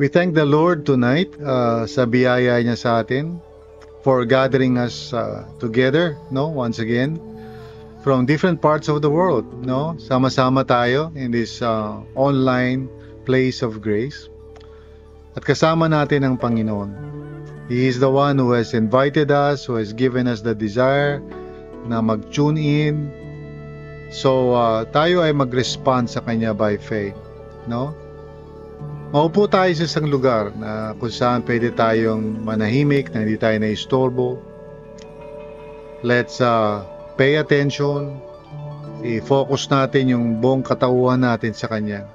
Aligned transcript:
We 0.00 0.08
thank 0.08 0.32
the 0.32 0.48
Lord 0.48 0.88
tonight 0.88 1.28
uh, 1.44 1.84
sa 1.84 2.08
biyaya 2.08 2.56
niya 2.64 2.72
sa 2.72 3.04
atin 3.04 3.36
for 4.00 4.24
gathering 4.24 4.80
us 4.80 5.12
uh, 5.12 5.44
together, 5.60 6.16
no, 6.32 6.48
once 6.48 6.80
again 6.80 7.20
from 8.00 8.24
different 8.24 8.64
parts 8.64 8.88
of 8.88 9.04
the 9.04 9.12
world, 9.12 9.44
no? 9.60 10.00
Sama-sama 10.00 10.64
tayo 10.64 11.12
in 11.12 11.28
this 11.28 11.60
uh, 11.60 12.00
online 12.16 12.88
place 13.28 13.60
of 13.60 13.84
grace. 13.84 14.32
At 15.36 15.44
kasama 15.44 15.92
natin 15.92 16.24
ang 16.24 16.40
Panginoon. 16.40 16.96
He 17.68 17.84
is 17.84 18.00
the 18.00 18.08
one 18.08 18.40
who 18.40 18.56
has 18.56 18.72
invited 18.72 19.28
us, 19.28 19.68
who 19.68 19.76
has 19.76 19.92
given 19.92 20.24
us 20.24 20.40
the 20.40 20.56
desire 20.56 21.20
na 21.84 22.00
mag-tune 22.00 22.56
in. 22.56 23.12
So, 24.08 24.56
uh, 24.56 24.88
tayo 24.96 25.20
ay 25.20 25.36
mag-respond 25.36 26.08
sa 26.08 26.24
Kanya 26.24 26.56
by 26.56 26.80
faith, 26.80 27.20
no? 27.68 27.92
Maupo 29.10 29.50
tayo 29.50 29.74
sa 29.74 29.90
isang 29.90 30.06
lugar 30.06 30.54
na 30.54 30.94
kung 30.94 31.10
saan 31.10 31.42
pwede 31.42 31.74
tayong 31.74 32.46
manahimik 32.46 33.10
na 33.10 33.26
hindi 33.26 33.34
tayo 33.34 33.58
na-istorbo. 33.58 34.38
Let's 36.06 36.38
uh, 36.38 36.86
pay 37.18 37.42
attention. 37.42 38.22
I-focus 39.02 39.66
natin 39.66 40.14
yung 40.14 40.38
buong 40.38 40.62
katauhan 40.62 41.26
natin 41.26 41.58
sa 41.58 41.66
Kanya. 41.66 42.06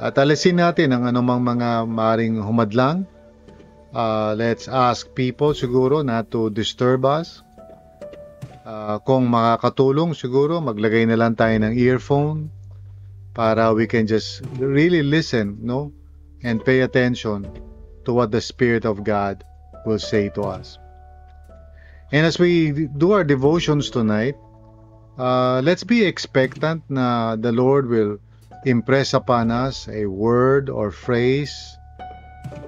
At 0.00 0.16
alisin 0.16 0.64
natin 0.64 0.96
ang 0.96 1.04
anumang 1.04 1.44
mga 1.44 1.92
maring 1.92 2.40
humadlang. 2.40 3.04
Uh, 3.92 4.32
let's 4.40 4.64
ask 4.64 5.12
people 5.12 5.52
siguro 5.52 6.00
not 6.00 6.32
to 6.32 6.48
disturb 6.56 7.04
us. 7.04 7.44
Uh, 8.64 8.96
kung 9.04 9.28
makakatulong 9.28 10.16
siguro, 10.16 10.64
maglagay 10.64 11.04
na 11.04 11.20
lang 11.20 11.36
tayo 11.36 11.52
ng 11.60 11.76
earphone 11.76 12.48
para 13.34 13.74
we 13.74 13.86
can 13.86 14.06
just 14.06 14.40
really 14.56 15.02
listen, 15.02 15.58
no? 15.60 15.92
And 16.42 16.64
pay 16.64 16.80
attention 16.80 17.50
to 18.04 18.12
what 18.12 18.30
the 18.30 18.40
Spirit 18.40 18.84
of 18.84 19.02
God 19.02 19.42
will 19.84 19.98
say 19.98 20.30
to 20.38 20.42
us. 20.42 20.78
And 22.12 22.24
as 22.24 22.38
we 22.38 22.86
do 22.86 23.12
our 23.12 23.24
devotions 23.24 23.90
tonight, 23.90 24.36
uh, 25.18 25.60
let's 25.64 25.84
be 25.84 26.04
expectant 26.04 26.86
na 26.88 27.34
the 27.34 27.50
Lord 27.50 27.88
will 27.88 28.18
impress 28.64 29.14
upon 29.14 29.50
us 29.50 29.88
a 29.88 30.06
word 30.06 30.70
or 30.70 30.90
phrase 30.90 31.52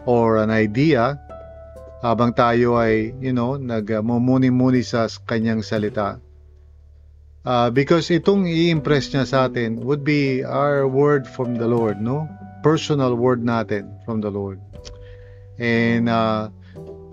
or 0.04 0.36
an 0.36 0.50
idea 0.50 1.20
habang 2.04 2.32
tayo 2.36 2.76
ay, 2.76 3.12
you 3.18 3.32
know, 3.32 3.56
nagmumuni-muni 3.56 4.84
sa 4.84 5.08
kanyang 5.08 5.64
salita. 5.64 6.20
Uh, 7.46 7.70
because 7.70 8.10
itong 8.10 8.50
i-impress 8.50 9.14
niya 9.14 9.22
sa 9.22 9.46
atin 9.46 9.78
would 9.86 10.02
be 10.02 10.42
our 10.42 10.82
word 10.90 11.30
from 11.30 11.54
the 11.54 11.70
Lord, 11.70 12.02
no? 12.02 12.26
Personal 12.66 13.14
word 13.14 13.46
natin 13.46 14.02
from 14.02 14.18
the 14.18 14.34
Lord. 14.34 14.58
And 15.54 16.10
uh, 16.10 16.50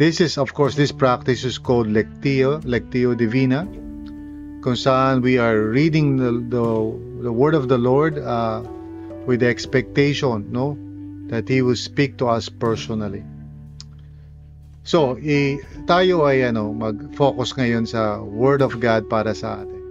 this 0.01 0.17
is, 0.17 0.41
of 0.41 0.57
course, 0.57 0.73
this 0.73 0.89
practice 0.89 1.45
is 1.45 1.61
called 1.61 1.85
Lectio, 1.85 2.65
Lectio 2.65 3.13
Divina, 3.13 3.69
kung 4.65 4.73
saan 4.73 5.21
we 5.21 5.37
are 5.37 5.69
reading 5.69 6.17
the, 6.17 6.33
the, 6.49 6.65
the 7.29 7.31
word 7.31 7.53
of 7.53 7.69
the 7.69 7.77
Lord 7.77 8.17
uh, 8.17 8.65
with 9.29 9.45
the 9.45 9.47
expectation, 9.53 10.49
no? 10.49 10.73
That 11.29 11.45
He 11.45 11.61
will 11.61 11.77
speak 11.77 12.17
to 12.25 12.33
us 12.33 12.49
personally. 12.49 13.21
So, 14.81 15.13
i, 15.21 15.61
tayo 15.85 16.25
ay 16.25 16.41
ano, 16.41 16.73
mag-focus 16.73 17.53
ngayon 17.53 17.85
sa 17.85 18.17
Word 18.17 18.65
of 18.65 18.81
God 18.81 19.05
para 19.13 19.37
sa 19.37 19.61
atin. 19.61 19.82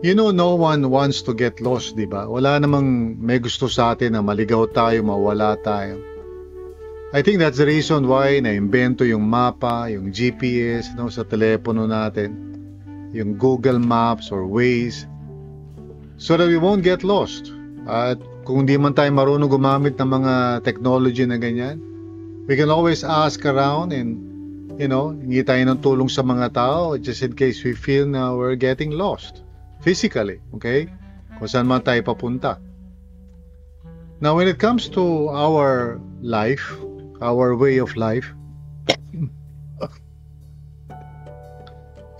You 0.00 0.16
know, 0.16 0.32
no 0.32 0.56
one 0.56 0.88
wants 0.88 1.20
to 1.28 1.36
get 1.36 1.60
lost, 1.60 1.92
di 1.92 2.08
ba? 2.08 2.24
Wala 2.24 2.56
namang 2.56 3.20
may 3.20 3.36
gusto 3.36 3.68
sa 3.68 3.92
atin 3.92 4.16
na 4.16 4.24
maligaw 4.24 4.64
tayo, 4.72 5.04
mawala 5.04 5.60
tayo. 5.60 6.00
I 7.12 7.20
think 7.20 7.36
that's 7.36 7.60
the 7.60 7.68
reason 7.68 8.08
why 8.08 8.40
na-invento 8.40 9.04
yung 9.04 9.28
mapa, 9.28 9.92
yung 9.92 10.08
GPS 10.08 10.96
no, 10.96 11.12
sa 11.12 11.20
telepono 11.20 11.84
natin, 11.84 12.32
yung 13.12 13.36
Google 13.36 13.76
Maps 13.76 14.32
or 14.32 14.48
Waze, 14.48 15.04
so 16.16 16.32
that 16.40 16.48
we 16.48 16.56
won't 16.56 16.80
get 16.80 17.04
lost. 17.04 17.52
At 17.84 18.16
kung 18.48 18.64
di 18.64 18.80
man 18.80 18.96
tayo 18.96 19.12
marunong 19.12 19.52
gumamit 19.52 20.00
ng 20.00 20.08
mga 20.16 20.64
technology 20.64 21.28
na 21.28 21.36
ganyan, 21.36 21.76
we 22.48 22.56
can 22.56 22.72
always 22.72 23.04
ask 23.04 23.44
around 23.44 23.92
and, 23.92 24.16
you 24.80 24.88
know, 24.88 25.12
hindi 25.12 25.44
tayo 25.44 25.60
ng 25.60 25.84
tulong 25.84 26.08
sa 26.08 26.24
mga 26.24 26.56
tao 26.56 26.96
just 26.96 27.20
in 27.20 27.36
case 27.36 27.60
we 27.68 27.76
feel 27.76 28.08
na 28.08 28.32
we're 28.32 28.56
getting 28.56 28.96
lost 28.96 29.44
physically, 29.80 30.40
okay? 30.54 30.88
Kung 31.40 31.48
saan 31.48 31.66
man 31.66 31.80
tayo 31.80 32.04
papunta. 32.04 32.60
Now, 34.20 34.36
when 34.36 34.48
it 34.48 34.60
comes 34.60 34.92
to 34.92 35.32
our 35.32 35.96
life, 36.20 36.64
our 37.24 37.56
way 37.56 37.80
of 37.80 37.96
life, 37.96 38.28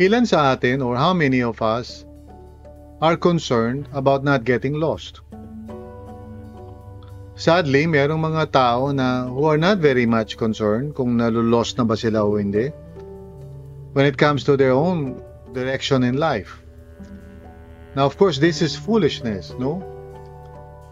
ilan 0.00 0.24
sa 0.24 0.56
atin 0.56 0.80
or 0.80 0.96
how 0.96 1.12
many 1.12 1.44
of 1.44 1.60
us 1.60 2.08
are 3.04 3.20
concerned 3.20 3.84
about 3.92 4.24
not 4.24 4.48
getting 4.48 4.80
lost? 4.80 5.20
Sadly, 7.36 7.88
merong 7.88 8.20
mga 8.20 8.52
tao 8.52 8.92
na 8.92 9.28
who 9.28 9.48
are 9.48 9.60
not 9.60 9.80
very 9.80 10.04
much 10.04 10.36
concerned 10.36 10.92
kung 10.92 11.16
nalulost 11.16 11.76
na 11.80 11.88
ba 11.88 11.96
sila 11.96 12.24
o 12.24 12.36
hindi 12.36 12.68
when 13.96 14.04
it 14.04 14.20
comes 14.20 14.44
to 14.44 14.56
their 14.56 14.76
own 14.76 15.20
direction 15.52 16.04
in 16.04 16.20
life. 16.20 16.59
Now, 17.94 18.06
of 18.06 18.14
course, 18.16 18.38
this 18.38 18.62
is 18.62 18.78
foolishness, 18.78 19.50
no? 19.58 19.82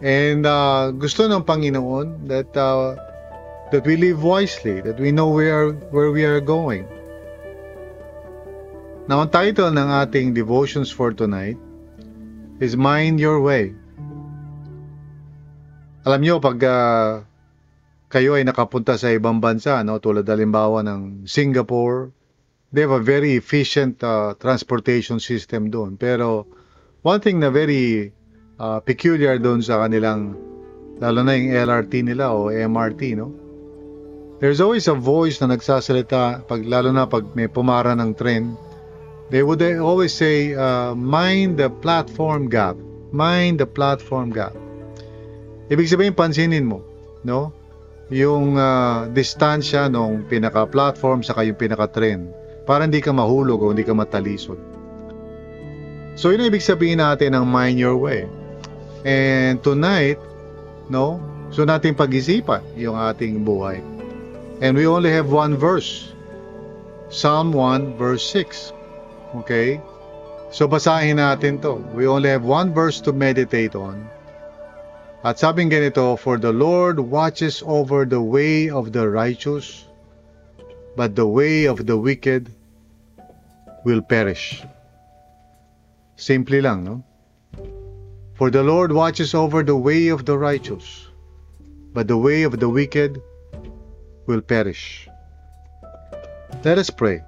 And 0.03 0.43
uh, 0.43 0.91
gusto 0.95 1.27
ng 1.27 1.43
Panginoon 1.43 2.27
that 2.27 2.51
uh, 2.55 2.95
that 3.71 3.83
we 3.87 3.95
live 3.95 4.23
wisely, 4.23 4.79
that 4.83 4.99
we 4.99 5.11
know 5.11 5.31
where 5.31 5.75
where 5.91 6.11
we 6.11 6.23
are 6.23 6.43
going. 6.43 6.87
Now, 9.07 9.25
ang 9.25 9.31
title 9.31 9.71
ng 9.71 9.89
ating 10.05 10.37
devotions 10.37 10.91
for 10.91 11.15
tonight 11.15 11.57
is 12.59 12.75
Mind 12.75 13.17
Your 13.19 13.39
Way. 13.41 13.73
Alam 16.03 16.19
nyo, 16.23 16.35
pag 16.39 16.59
uh, 16.63 17.23
kayo 18.11 18.35
ay 18.35 18.43
nakapunta 18.43 18.99
sa 18.99 19.11
ibang 19.11 19.39
bansa, 19.39 19.81
no, 19.83 19.99
tulad 19.99 20.27
halimbawa 20.27 20.83
ng 20.83 21.27
Singapore, 21.27 22.11
they 22.71 22.83
have 22.83 22.95
a 22.95 23.03
very 23.03 23.35
efficient 23.35 23.99
uh, 24.03 24.35
transportation 24.39 25.19
system 25.19 25.71
doon. 25.71 25.95
Pero 25.95 26.58
one 27.01 27.19
thing 27.23 27.39
na 27.39 27.49
very 27.49 28.11
uh, 28.59 28.79
peculiar 28.83 29.39
doon 29.39 29.63
sa 29.63 29.83
kanilang, 29.87 30.35
lalo 30.99 31.23
na 31.23 31.35
yung 31.35 31.55
LRT 31.55 32.03
nila 32.03 32.31
o 32.35 32.51
MRT, 32.51 33.15
no? 33.15 33.31
There's 34.39 34.63
always 34.63 34.87
a 34.87 34.95
voice 34.95 35.43
na 35.43 35.51
nagsasalita, 35.51 36.47
pag, 36.47 36.63
lalo 36.63 36.95
na 36.95 37.03
pag 37.03 37.27
may 37.35 37.51
pumara 37.51 37.91
ng 37.91 38.15
tren, 38.15 38.55
they 39.27 39.43
would 39.43 39.59
always 39.79 40.15
say, 40.15 40.55
uh, 40.55 40.95
mind 40.95 41.59
the 41.59 41.67
platform 41.67 42.47
gap. 42.47 42.79
Mind 43.11 43.59
the 43.59 43.67
platform 43.67 44.31
gap. 44.31 44.55
Ibig 45.67 45.91
sabihin, 45.91 46.15
pansinin 46.15 46.71
mo, 46.71 46.79
no? 47.27 47.51
Yung 48.09 48.55
uh, 48.57 49.11
distansya 49.11 49.91
nung 49.91 50.25
pinaka-platform 50.25 51.21
sa 51.21 51.35
yung 51.43 51.59
pinaka-tren 51.59 52.31
para 52.63 52.87
hindi 52.87 53.03
ka 53.03 53.13
mahulog 53.13 53.59
o 53.61 53.69
hindi 53.69 53.85
ka 53.85 53.93
matalisod. 53.93 54.68
So, 56.19 56.35
yun 56.35 56.43
ang 56.43 56.51
ibig 56.51 56.67
sabihin 56.67 56.99
natin 56.99 57.31
ng 57.31 57.47
mind 57.47 57.79
your 57.79 57.95
way. 57.95 58.27
And 59.07 59.63
tonight, 59.63 60.19
no, 60.91 61.23
so 61.47 61.63
natin 61.63 61.95
pag-isipan 61.95 62.59
yung 62.75 62.99
ating 62.99 63.47
buhay. 63.47 63.79
And 64.59 64.75
we 64.75 64.83
only 64.83 65.15
have 65.15 65.31
one 65.31 65.55
verse. 65.55 66.11
Psalm 67.07 67.55
1 67.55 67.95
verse 67.95 68.19
6. 68.35 68.75
Okay? 69.39 69.79
So 70.51 70.67
basahin 70.67 71.23
natin 71.23 71.63
to. 71.63 71.79
We 71.95 72.03
only 72.03 72.35
have 72.35 72.43
one 72.43 72.75
verse 72.75 72.99
to 73.07 73.15
meditate 73.15 73.71
on. 73.71 74.03
At 75.23 75.39
sabing 75.39 75.71
ganito, 75.71 76.19
For 76.19 76.35
the 76.35 76.51
Lord 76.51 76.99
watches 76.99 77.63
over 77.63 78.03
the 78.03 78.19
way 78.19 78.67
of 78.67 78.91
the 78.91 79.07
righteous, 79.07 79.87
but 80.99 81.15
the 81.15 81.31
way 81.31 81.63
of 81.63 81.87
the 81.87 81.95
wicked 81.95 82.51
will 83.87 84.03
perish. 84.03 84.67
Simple 86.19 86.59
lang, 86.59 86.83
no? 86.83 86.99
For 88.35 88.51
the 88.51 88.59
Lord 88.59 88.91
watches 88.91 89.31
over 89.31 89.63
the 89.63 89.75
way 89.79 90.11
of 90.11 90.27
the 90.27 90.35
righteous, 90.35 91.07
but 91.95 92.11
the 92.11 92.19
way 92.19 92.43
of 92.43 92.59
the 92.59 92.67
wicked 92.67 93.23
will 94.27 94.43
perish. 94.43 95.07
Let 96.67 96.75
us 96.75 96.91
pray. 96.91 97.23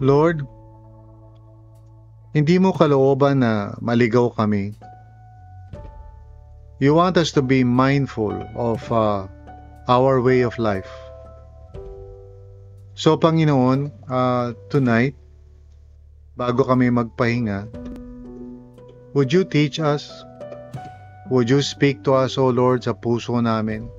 Lord, 0.00 0.48
hindi 2.32 2.56
mo 2.56 2.72
kalooban 2.72 3.44
na 3.44 3.76
maligaw 3.84 4.32
kami. 4.32 4.80
You 6.80 6.96
want 6.96 7.20
us 7.20 7.36
to 7.36 7.44
be 7.44 7.68
mindful 7.68 8.32
of 8.56 8.80
uh, 8.88 9.28
our 9.92 10.24
way 10.24 10.40
of 10.40 10.56
life. 10.56 10.88
So, 12.96 13.20
Panginoon, 13.20 13.92
uh, 14.08 14.56
tonight, 14.72 15.19
bago 16.40 16.64
kami 16.64 16.88
magpahinga, 16.88 17.68
would 19.12 19.28
you 19.28 19.44
teach 19.44 19.76
us? 19.76 20.08
Would 21.28 21.52
you 21.52 21.60
speak 21.60 22.00
to 22.08 22.16
us, 22.16 22.40
O 22.40 22.48
Lord, 22.48 22.88
sa 22.88 22.96
puso 22.96 23.36
namin? 23.36 23.92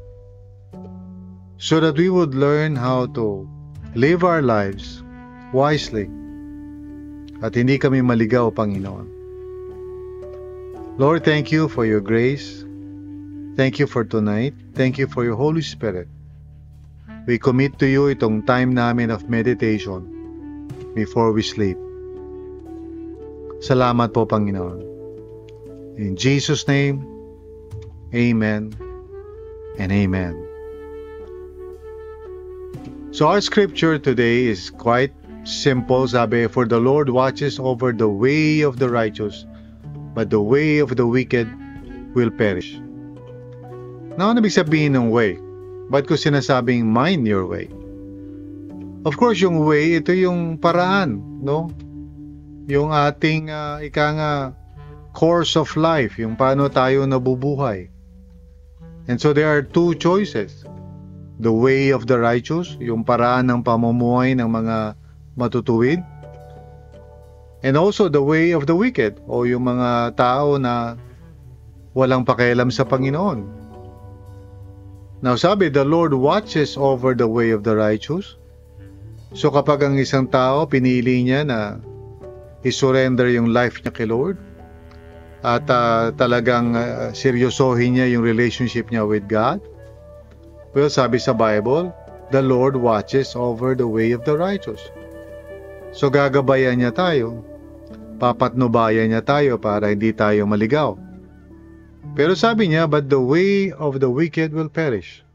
So 1.61 1.77
that 1.77 2.01
we 2.01 2.09
would 2.09 2.33
learn 2.33 2.73
how 2.73 3.05
to 3.13 3.45
live 3.93 4.25
our 4.25 4.41
lives 4.41 5.05
wisely 5.53 6.09
at 7.45 7.53
hindi 7.53 7.77
kami 7.77 8.01
maligaw, 8.01 8.49
Panginoon. 8.49 9.05
Lord, 10.97 11.21
thank 11.21 11.53
you 11.53 11.69
for 11.69 11.85
your 11.85 12.01
grace. 12.01 12.65
Thank 13.53 13.77
you 13.77 13.85
for 13.85 14.01
tonight. 14.01 14.57
Thank 14.73 14.97
you 14.97 15.05
for 15.05 15.21
your 15.21 15.37
Holy 15.37 15.61
Spirit. 15.61 16.09
We 17.29 17.37
commit 17.37 17.77
to 17.77 17.85
you 17.85 18.09
itong 18.09 18.49
time 18.49 18.73
namin 18.73 19.13
of 19.13 19.29
meditation 19.29 20.09
before 20.97 21.29
we 21.37 21.45
sleep. 21.45 21.77
Salamat 23.61 24.09
po, 24.17 24.25
Panginoon. 24.25 24.81
In 26.01 26.17
Jesus' 26.17 26.65
name, 26.65 27.05
Amen 28.09 28.73
and 29.77 29.93
Amen. 29.93 30.33
So 33.13 33.29
our 33.29 33.37
scripture 33.37 34.01
today 34.01 34.49
is 34.49 34.73
quite 34.73 35.13
simple. 35.45 36.09
Sabi, 36.09 36.49
For 36.49 36.65
the 36.65 36.81
Lord 36.81 37.13
watches 37.13 37.61
over 37.61 37.93
the 37.93 38.09
way 38.09 38.65
of 38.65 38.81
the 38.81 38.89
righteous, 38.89 39.45
but 40.17 40.33
the 40.33 40.41
way 40.41 40.81
of 40.81 40.97
the 40.97 41.05
wicked 41.05 41.45
will 42.17 42.33
perish. 42.33 42.81
Na 44.17 44.33
ano 44.33 44.41
ibig 44.41 44.57
sabihin 44.57 44.97
ng 44.97 45.13
way? 45.13 45.37
Ba't 45.93 46.09
ko 46.09 46.17
sinasabing 46.17 46.89
mind 46.89 47.29
your 47.29 47.45
way? 47.45 47.69
Of 49.05 49.21
course, 49.21 49.37
yung 49.37 49.61
way, 49.61 50.01
ito 50.01 50.17
yung 50.17 50.57
paraan, 50.57 51.21
no? 51.45 51.69
Yung 52.69 52.93
ating, 52.93 53.49
uh, 53.49 53.81
ika 53.81 54.07
nga, 54.17 54.33
course 55.11 55.59
of 55.59 55.73
life, 55.75 56.15
yung 56.17 56.35
paano 56.35 56.71
tayo 56.71 57.03
nabubuhay. 57.03 57.91
And 59.09 59.19
so 59.19 59.33
there 59.33 59.49
are 59.49 59.65
two 59.65 59.95
choices. 59.97 60.63
The 61.41 61.51
way 61.51 61.89
of 61.89 62.05
the 62.05 62.21
righteous, 62.21 62.77
yung 62.77 63.01
paraan 63.01 63.49
ng 63.49 63.65
pamumuhay 63.65 64.37
ng 64.37 64.45
mga 64.45 64.93
matutuwid. 65.35 65.99
And 67.61 67.77
also 67.77 68.09
the 68.09 68.21
way 68.21 68.53
of 68.53 68.65
the 68.65 68.77
wicked, 68.77 69.21
o 69.25 69.45
yung 69.45 69.65
mga 69.65 70.17
tao 70.17 70.57
na 70.57 70.97
walang 71.97 72.25
pakialam 72.25 72.69
sa 72.69 72.85
Panginoon. 72.85 73.61
Now 75.21 75.37
sabi, 75.37 75.69
the 75.69 75.85
Lord 75.85 76.17
watches 76.17 76.73
over 76.77 77.13
the 77.13 77.29
way 77.29 77.53
of 77.53 77.61
the 77.61 77.77
righteous. 77.77 78.37
So 79.37 79.53
kapag 79.53 79.85
ang 79.85 79.95
isang 80.01 80.25
tao 80.29 80.65
pinili 80.65 81.21
niya 81.21 81.45
na 81.45 81.77
i-surrender 82.61 83.29
yung 83.33 83.49
life 83.49 83.81
niya 83.81 83.93
kay 83.93 84.05
Lord 84.05 84.37
at 85.41 85.65
uh, 85.69 86.13
talagang 86.13 86.77
uh, 86.77 87.09
seryosohin 87.13 87.97
niya 87.97 88.13
yung 88.13 88.21
relationship 88.21 88.93
niya 88.93 89.05
with 89.05 89.25
God, 89.25 89.57
well, 90.77 90.89
sabi 90.89 91.17
sa 91.17 91.33
Bible, 91.33 91.89
the 92.29 92.41
Lord 92.41 92.77
watches 92.77 93.33
over 93.33 93.73
the 93.73 93.89
way 93.89 94.13
of 94.13 94.21
the 94.23 94.37
righteous. 94.37 94.79
So 95.91 96.13
gagabayan 96.13 96.79
niya 96.79 96.93
tayo, 96.93 97.41
papatnubayan 98.21 99.09
niya 99.09 99.25
tayo 99.25 99.57
para 99.57 99.89
hindi 99.89 100.13
tayo 100.13 100.45
maligaw. 100.45 100.95
Pero 102.13 102.37
sabi 102.37 102.69
niya, 102.69 102.85
but 102.85 103.09
the 103.09 103.19
way 103.19 103.73
of 103.73 103.97
the 103.97 104.09
wicked 104.09 104.53
will 104.53 104.69
perish. 104.69 105.25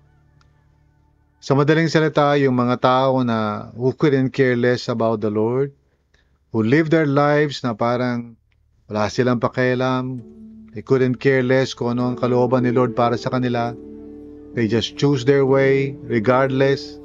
Sa 1.42 1.54
madaling 1.54 1.90
salita, 1.90 2.34
yung 2.38 2.58
mga 2.58 2.78
tao 2.82 3.22
na 3.26 3.70
who 3.74 3.90
couldn't 3.94 4.34
care 4.34 4.58
less 4.58 4.86
about 4.86 5.18
the 5.22 5.30
Lord, 5.30 5.74
who 6.52 6.62
live 6.62 6.90
their 6.90 7.06
lives 7.06 7.62
na 7.62 7.74
parang 7.74 8.36
wala 8.86 9.10
silang 9.10 9.40
pakialam, 9.42 10.22
they 10.74 10.82
couldn't 10.82 11.18
care 11.18 11.42
less 11.42 11.74
kung 11.74 11.98
ano 11.98 12.12
ang 12.12 12.16
kalooban 12.18 12.62
ni 12.62 12.70
Lord 12.70 12.94
para 12.94 13.18
sa 13.18 13.30
kanila. 13.30 13.74
They 14.54 14.68
just 14.68 14.96
choose 14.96 15.24
their 15.24 15.44
way 15.44 15.96
regardless. 16.06 16.98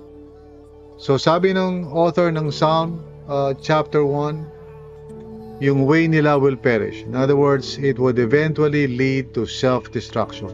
So 1.02 1.18
sabi 1.18 1.54
ng 1.54 1.90
author 1.90 2.30
ng 2.30 2.54
Psalm 2.54 3.02
uh, 3.26 3.58
chapter 3.58 4.06
1, 4.06 5.62
yung 5.62 5.86
way 5.86 6.10
nila 6.10 6.42
will 6.42 6.58
perish. 6.58 7.06
In 7.06 7.14
other 7.14 7.38
words, 7.38 7.78
it 7.78 8.02
would 8.02 8.18
eventually 8.18 8.90
lead 8.90 9.34
to 9.38 9.46
self-destruction. 9.46 10.50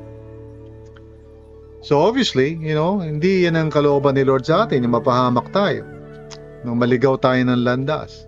So 1.79 2.03
obviously, 2.03 2.59
you 2.59 2.75
know, 2.75 2.99
hindi 2.99 3.47
yan 3.47 3.55
ang 3.55 3.71
kalooban 3.71 4.19
ni 4.19 4.27
Lord 4.27 4.43
sa 4.43 4.67
atin, 4.67 4.83
yung 4.83 4.91
mapahamak 4.91 5.47
tayo, 5.55 5.87
nung 6.67 6.75
maligaw 6.75 7.15
tayo 7.15 7.39
ng 7.39 7.63
landas. 7.63 8.26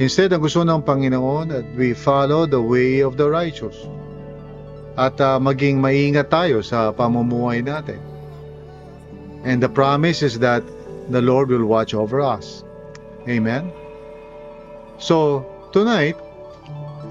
Instead, 0.00 0.32
ang 0.32 0.40
gusto 0.40 0.64
ng 0.64 0.80
Panginoon 0.80 1.52
that 1.52 1.66
we 1.76 1.92
follow 1.92 2.48
the 2.48 2.60
way 2.60 3.04
of 3.04 3.20
the 3.20 3.28
righteous. 3.28 3.76
At 4.96 5.20
uh, 5.20 5.36
maging 5.36 5.78
maingat 5.78 6.32
tayo 6.32 6.64
sa 6.64 6.90
pamumuhay 6.90 7.60
natin. 7.60 8.00
And 9.44 9.60
the 9.60 9.68
promise 9.68 10.24
is 10.24 10.40
that 10.40 10.64
the 11.12 11.20
Lord 11.20 11.52
will 11.52 11.68
watch 11.68 11.92
over 11.92 12.24
us. 12.24 12.64
Amen? 13.28 13.68
So, 14.96 15.44
Tonight, 15.70 16.18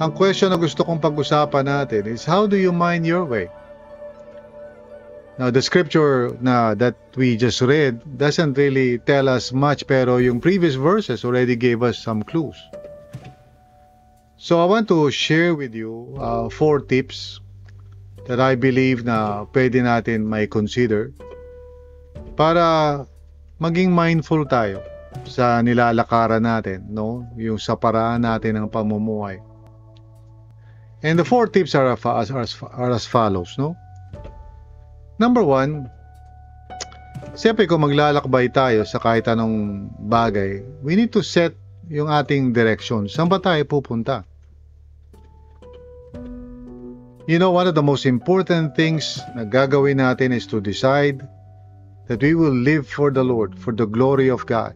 ang 0.03 0.11
question 0.11 0.51
na 0.51 0.59
gusto 0.59 0.83
kong 0.83 0.99
pag-usapan 0.99 1.63
natin 1.63 2.11
is 2.11 2.27
how 2.27 2.43
do 2.43 2.59
you 2.59 2.75
mind 2.75 3.07
your 3.07 3.23
way? 3.23 3.47
Now, 5.39 5.47
the 5.47 5.63
scripture 5.63 6.35
na 6.43 6.75
that 6.83 6.99
we 7.15 7.39
just 7.39 7.63
read 7.63 8.03
doesn't 8.19 8.59
really 8.59 8.99
tell 8.99 9.31
us 9.31 9.55
much 9.55 9.87
pero 9.87 10.19
yung 10.19 10.43
previous 10.43 10.75
verses 10.75 11.23
already 11.23 11.55
gave 11.55 11.79
us 11.79 11.95
some 11.95 12.27
clues. 12.27 12.59
So 14.35 14.59
I 14.59 14.67
want 14.67 14.91
to 14.91 15.07
share 15.07 15.55
with 15.55 15.71
you 15.71 16.11
uh, 16.19 16.51
four 16.51 16.83
tips 16.83 17.39
that 18.27 18.43
I 18.43 18.59
believe 18.59 19.07
na 19.07 19.47
pwede 19.55 19.79
natin 19.79 20.27
may 20.27 20.43
consider 20.43 21.15
para 22.35 23.07
maging 23.63 23.95
mindful 23.95 24.43
tayo 24.43 24.83
sa 25.23 25.63
nilalakaran 25.63 26.43
natin, 26.43 26.83
no? 26.91 27.23
Yung 27.39 27.63
sa 27.63 27.79
paraan 27.79 28.27
natin 28.27 28.59
ng 28.59 28.67
pamumuhay. 28.67 29.39
And 30.99 31.15
the 31.15 31.23
four 31.23 31.47
tips 31.47 31.79
are, 31.79 31.95
are, 31.95 32.27
are 32.75 32.91
as 32.91 33.07
follows, 33.07 33.55
no? 33.55 33.79
Number 35.19 35.43
one, 35.43 35.91
siyempre 37.35 37.67
kung 37.67 37.83
maglalakbay 37.83 38.55
tayo 38.55 38.87
sa 38.87 39.03
kahit 39.03 39.27
anong 39.27 39.91
bagay, 40.07 40.63
we 40.79 40.95
need 40.95 41.11
to 41.11 41.19
set 41.19 41.59
yung 41.91 42.07
ating 42.07 42.55
direction. 42.55 43.11
Saan 43.11 43.27
ba 43.27 43.43
tayo 43.43 43.59
pupunta? 43.67 44.23
You 47.27 47.37
know, 47.37 47.51
one 47.51 47.67
of 47.67 47.75
the 47.75 47.83
most 47.83 48.07
important 48.07 48.73
things 48.73 49.19
na 49.35 49.43
gagawin 49.43 50.01
natin 50.01 50.33
is 50.33 50.47
to 50.49 50.63
decide 50.63 51.21
that 52.07 52.23
we 52.23 52.33
will 52.33 52.55
live 52.55 52.89
for 52.89 53.11
the 53.11 53.21
Lord, 53.21 53.53
for 53.53 53.75
the 53.75 53.85
glory 53.85 54.31
of 54.31 54.47
God. 54.47 54.73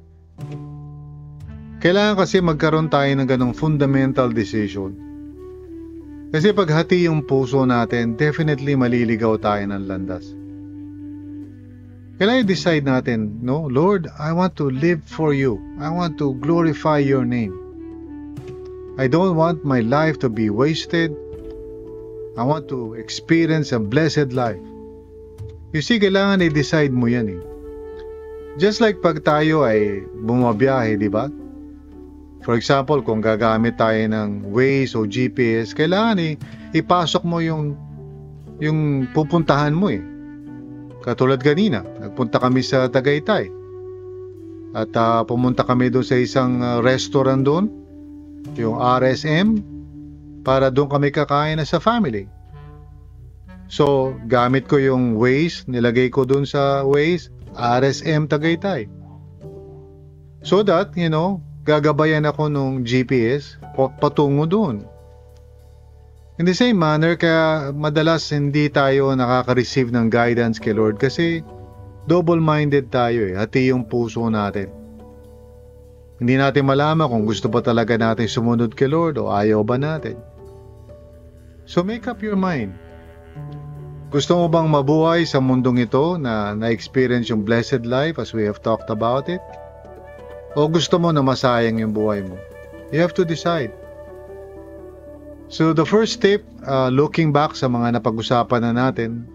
Kailangan 1.81 2.19
kasi 2.19 2.43
magkaroon 2.43 2.91
tayo 2.91 3.09
ng 3.15 3.25
ganong 3.25 3.55
fundamental 3.55 4.29
decision. 4.29 5.12
Kasi 6.33 6.49
pag 6.49 6.65
hati 6.65 7.05
yung 7.05 7.21
puso 7.29 7.61
natin, 7.61 8.17
definitely 8.17 8.73
maliligaw 8.73 9.37
tayo 9.37 9.69
ng 9.69 9.85
landas. 9.85 10.25
Kailangan 12.17 12.49
decide 12.49 12.85
natin, 12.89 13.37
no, 13.45 13.69
Lord, 13.69 14.09
I 14.17 14.33
want 14.33 14.57
to 14.57 14.73
live 14.73 15.05
for 15.05 15.37
you. 15.37 15.61
I 15.77 15.93
want 15.93 16.17
to 16.17 16.33
glorify 16.41 17.05
your 17.05 17.21
name. 17.21 17.53
I 18.97 19.05
don't 19.05 19.37
want 19.37 19.61
my 19.61 19.85
life 19.85 20.17
to 20.25 20.29
be 20.29 20.49
wasted. 20.49 21.13
I 22.33 22.41
want 22.41 22.65
to 22.73 22.97
experience 22.97 23.69
a 23.69 23.77
blessed 23.77 24.33
life. 24.33 24.61
You 25.69 25.85
see, 25.85 26.01
kailangan 26.01 26.41
i-decide 26.49 26.93
mo 26.93 27.13
yan 27.13 27.29
eh. 27.29 27.41
Just 28.57 28.81
like 28.81 29.05
pag 29.05 29.21
tayo 29.21 29.69
ay 29.69 30.01
bumabiyahe, 30.25 30.97
di 30.97 31.13
ba? 31.13 31.29
For 32.43 32.59
example, 32.59 33.00
kung 33.00 33.23
gagamit 33.23 33.79
tayo 33.79 34.00
ng 34.03 34.51
Waze 34.51 35.00
o 35.00 35.07
GPS, 35.07 35.71
kailangan 35.71 36.19
eh, 36.19 36.33
ipasok 36.75 37.23
mo 37.23 37.39
yung 37.39 37.79
yung 38.59 39.09
pupuntahan 39.15 39.71
mo 39.71 39.88
eh. 39.88 40.03
Katulad 41.03 41.39
kanina, 41.39 41.83
nagpunta 41.83 42.39
kami 42.39 42.59
sa 42.63 42.88
Tagaytay. 42.88 43.47
At 44.75 44.91
ah, 44.95 45.23
pumunta 45.23 45.63
kami 45.63 45.88
doon 45.88 46.03
sa 46.03 46.19
isang 46.19 46.59
ah, 46.59 46.79
restaurant 46.83 47.43
doon, 47.43 47.65
yung 48.59 48.79
RSM, 48.79 49.63
para 50.43 50.67
doon 50.67 50.91
kami 50.91 51.15
kakain 51.15 51.59
na 51.59 51.65
sa 51.67 51.79
family. 51.79 52.27
So, 53.71 54.13
gamit 54.27 54.67
ko 54.67 54.75
yung 54.77 55.15
Waze, 55.15 55.63
nilagay 55.65 56.12
ko 56.12 56.27
doon 56.27 56.43
sa 56.43 56.83
Waze, 56.83 57.31
RSM 57.55 58.27
Tagaytay. 58.27 58.91
So 60.43 60.59
that, 60.67 60.91
you 61.00 61.07
know, 61.07 61.39
gagabayan 61.63 62.27
ako 62.27 62.51
nung 62.51 62.84
GPS 62.84 63.55
pa- 63.74 63.91
patungo 63.96 64.43
doon. 64.43 64.84
In 66.36 66.50
the 66.50 66.55
same 66.58 66.75
manner, 66.75 67.15
kaya 67.15 67.72
madalas 67.72 68.27
hindi 68.34 68.67
tayo 68.67 69.13
nakaka-receive 69.15 69.93
ng 69.93 70.12
guidance 70.12 70.60
kay 70.60 70.75
Lord 70.75 71.00
kasi 71.00 71.46
double-minded 72.10 72.91
tayo 72.91 73.32
eh, 73.32 73.39
hati 73.39 73.72
yung 73.72 73.88
puso 73.88 74.27
natin. 74.27 74.67
Hindi 76.20 76.36
natin 76.36 76.67
malaman 76.67 77.08
kung 77.08 77.24
gusto 77.24 77.48
pa 77.48 77.63
talaga 77.63 77.96
natin 77.96 78.27
sumunod 78.27 78.75
kay 78.75 78.89
Lord 78.91 79.22
o 79.22 79.32
ayaw 79.32 79.63
ba 79.63 79.79
natin. 79.79 80.20
So 81.63 81.79
make 81.86 82.12
up 82.12 82.20
your 82.20 82.36
mind. 82.36 82.75
Gusto 84.12 84.38
mo 84.38 84.46
bang 84.46 84.70
mabuhay 84.70 85.25
sa 85.25 85.41
mundong 85.41 85.89
ito 85.89 86.22
na 86.22 86.53
na-experience 86.53 87.34
yung 87.34 87.41
blessed 87.41 87.88
life 87.88 88.22
as 88.22 88.29
we 88.36 88.46
have 88.46 88.62
talked 88.62 88.91
about 88.93 89.25
it? 89.25 89.41
O 90.53 90.69
gusto 90.69 91.01
mo 91.01 91.10
na 91.10 91.25
masayang 91.25 91.81
yung 91.81 91.98
buhay 91.98 92.22
mo? 92.22 92.38
You 92.93 93.01
have 93.01 93.17
to 93.17 93.25
decide. 93.25 93.74
So 95.50 95.74
the 95.74 95.86
first 95.86 96.22
step, 96.22 96.45
uh, 96.65 96.93
looking 96.93 97.33
back 97.33 97.57
sa 97.57 97.65
mga 97.65 97.98
napag-usapan 97.98 98.62
na 98.62 98.72
natin, 98.74 99.25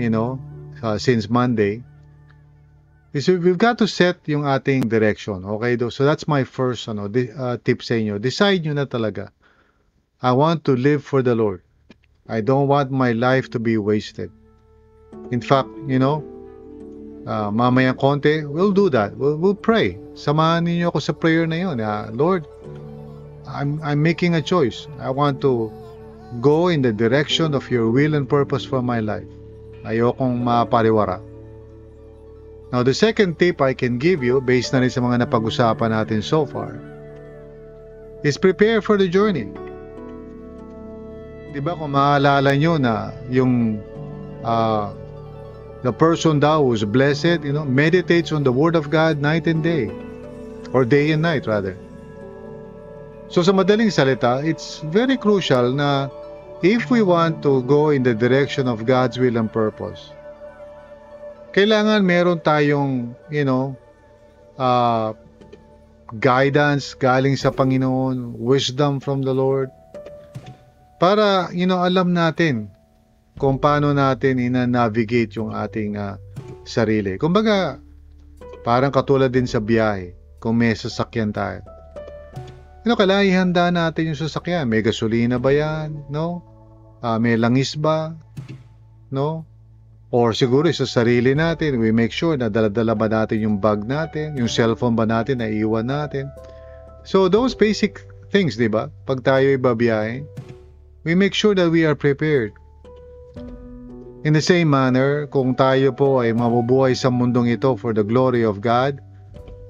you 0.00 0.08
know, 0.08 0.40
uh, 0.80 0.96
since 0.96 1.28
Monday, 1.28 1.84
is 3.12 3.28
we've 3.28 3.60
got 3.60 3.76
to 3.80 3.88
set 3.88 4.20
yung 4.24 4.48
ating 4.48 4.88
direction. 4.88 5.44
Okay? 5.44 5.76
So 5.92 6.08
that's 6.08 6.28
my 6.28 6.44
first 6.44 6.88
ano, 6.88 7.08
uh, 7.08 7.56
tip 7.60 7.84
sa 7.84 7.96
inyo. 7.96 8.16
Decide 8.16 8.64
nyo 8.64 8.76
na 8.76 8.88
talaga. 8.88 9.32
I 10.24 10.32
want 10.32 10.64
to 10.68 10.72
live 10.72 11.04
for 11.04 11.20
the 11.20 11.36
Lord. 11.36 11.60
I 12.28 12.40
don't 12.40 12.68
want 12.68 12.88
my 12.88 13.12
life 13.12 13.52
to 13.52 13.60
be 13.60 13.76
wasted. 13.76 14.32
In 15.30 15.40
fact, 15.44 15.68
you 15.84 16.00
know, 16.00 16.24
uh, 17.26 17.50
mamayang 17.50 17.98
konti, 17.98 18.46
we'll 18.46 18.72
do 18.72 18.88
that. 18.90 19.16
We'll, 19.18 19.36
we'll 19.36 19.58
pray. 19.58 19.98
Samahan 20.14 20.64
niyo 20.64 20.94
ako 20.94 20.98
sa 21.02 21.12
prayer 21.12 21.44
na 21.44 21.56
yun. 21.58 21.76
Uh, 21.82 22.08
Lord, 22.14 22.46
I'm, 23.44 23.82
I'm 23.82 24.00
making 24.00 24.34
a 24.34 24.42
choice. 24.42 24.86
I 25.02 25.10
want 25.10 25.42
to 25.42 25.70
go 26.40 26.68
in 26.68 26.82
the 26.82 26.94
direction 26.94 27.54
of 27.54 27.70
your 27.70 27.90
will 27.90 28.14
and 28.14 28.28
purpose 28.28 28.64
for 28.64 28.80
my 28.80 29.02
life. 29.02 29.28
Ayokong 29.84 30.42
mapariwara. 30.42 31.22
Now, 32.72 32.82
the 32.82 32.94
second 32.94 33.38
tip 33.38 33.62
I 33.62 33.74
can 33.74 33.98
give 33.98 34.26
you, 34.26 34.42
based 34.42 34.74
na 34.74 34.82
rin 34.82 34.90
sa 34.90 34.98
mga 34.98 35.22
napag-usapan 35.22 35.94
natin 35.94 36.18
so 36.18 36.42
far, 36.42 36.74
is 38.26 38.34
prepare 38.34 38.82
for 38.82 38.98
the 38.98 39.06
journey. 39.06 39.46
Di 41.54 41.62
ba 41.62 41.78
kung 41.78 41.94
maalala 41.94 42.58
nyo 42.58 42.74
na 42.74 43.14
yung 43.30 43.78
uh, 44.42 44.90
the 45.82 45.92
person 45.92 46.40
daw 46.40 46.62
who's 46.62 46.84
blessed, 46.84 47.44
you 47.44 47.52
know, 47.52 47.64
meditates 47.64 48.32
on 48.32 48.44
the 48.44 48.52
Word 48.52 48.76
of 48.76 48.90
God 48.90 49.20
night 49.20 49.46
and 49.46 49.62
day. 49.62 49.90
Or 50.72 50.84
day 50.84 51.10
and 51.12 51.22
night, 51.22 51.46
rather. 51.46 51.76
So 53.28 53.42
sa 53.42 53.50
madaling 53.50 53.90
salita, 53.90 54.44
it's 54.46 54.78
very 54.86 55.16
crucial 55.16 55.72
na 55.74 56.08
if 56.62 56.90
we 56.90 57.02
want 57.02 57.42
to 57.42 57.62
go 57.66 57.90
in 57.90 58.02
the 58.02 58.14
direction 58.14 58.68
of 58.68 58.86
God's 58.86 59.18
will 59.18 59.36
and 59.36 59.50
purpose, 59.50 60.14
kailangan 61.50 62.06
meron 62.06 62.38
tayong, 62.38 63.14
you 63.30 63.44
know, 63.44 63.74
uh, 64.58 65.12
guidance 66.22 66.94
galing 66.94 67.34
sa 67.34 67.50
Panginoon, 67.50 68.38
wisdom 68.38 69.02
from 69.02 69.26
the 69.26 69.34
Lord, 69.34 69.74
para, 71.02 71.50
you 71.50 71.66
know, 71.66 71.82
alam 71.82 72.14
natin 72.14 72.70
kung 73.36 73.60
paano 73.60 73.92
natin 73.92 74.40
ina-navigate 74.40 75.36
yung 75.36 75.52
ating 75.52 76.00
uh, 76.00 76.16
sarili. 76.64 77.20
Kumbaga, 77.20 77.76
parang 78.64 78.90
katulad 78.90 79.28
din 79.28 79.44
sa 79.44 79.60
biyahe, 79.60 80.16
kung 80.40 80.56
may 80.56 80.72
sasakyan 80.72 81.30
tayo. 81.30 81.60
Ano, 82.86 82.94
kailangan 82.94 83.26
ihanda 83.26 83.64
natin 83.68 84.14
yung 84.14 84.20
sasakyan. 84.20 84.70
May 84.70 84.80
gasolina 84.80 85.42
ba 85.42 85.50
yan? 85.50 86.06
No? 86.06 86.40
Uh, 87.02 87.18
may 87.18 87.34
langis 87.34 87.74
ba? 87.74 88.14
No? 89.10 89.42
Or 90.14 90.32
siguro 90.32 90.70
sa 90.70 90.86
sarili 90.86 91.34
natin, 91.34 91.82
we 91.82 91.90
make 91.90 92.14
sure 92.14 92.38
na 92.38 92.46
daladala 92.46 92.94
ba 92.94 93.10
natin 93.10 93.42
yung 93.42 93.58
bag 93.58 93.82
natin, 93.84 94.38
yung 94.38 94.46
cellphone 94.46 94.94
ba 94.94 95.02
natin 95.02 95.42
na 95.42 95.50
iwan 95.50 95.90
natin. 95.90 96.30
So 97.02 97.26
those 97.26 97.58
basic 97.58 98.06
things, 98.30 98.54
di 98.54 98.70
ba? 98.70 98.86
Pag 99.04 99.26
tayo 99.26 99.50
ibabiyahe, 99.50 100.22
we 101.02 101.12
make 101.18 101.34
sure 101.34 101.58
that 101.58 101.74
we 101.74 101.82
are 101.82 101.98
prepared. 101.98 102.54
In 104.26 104.34
the 104.34 104.42
same 104.42 104.74
manner, 104.74 105.30
kung 105.30 105.54
tayo 105.54 105.94
po 105.94 106.18
ay 106.18 106.34
mabubuhay 106.34 106.98
sa 106.98 107.14
mundong 107.14 107.46
ito 107.46 107.78
for 107.78 107.94
the 107.94 108.02
glory 108.02 108.42
of 108.42 108.58
God 108.58 108.98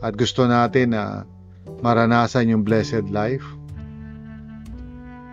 at 0.01 0.17
gusto 0.17 0.49
natin 0.49 0.97
na 0.97 1.29
maranasan 1.85 2.49
yung 2.49 2.65
blessed 2.65 3.13
life, 3.13 3.45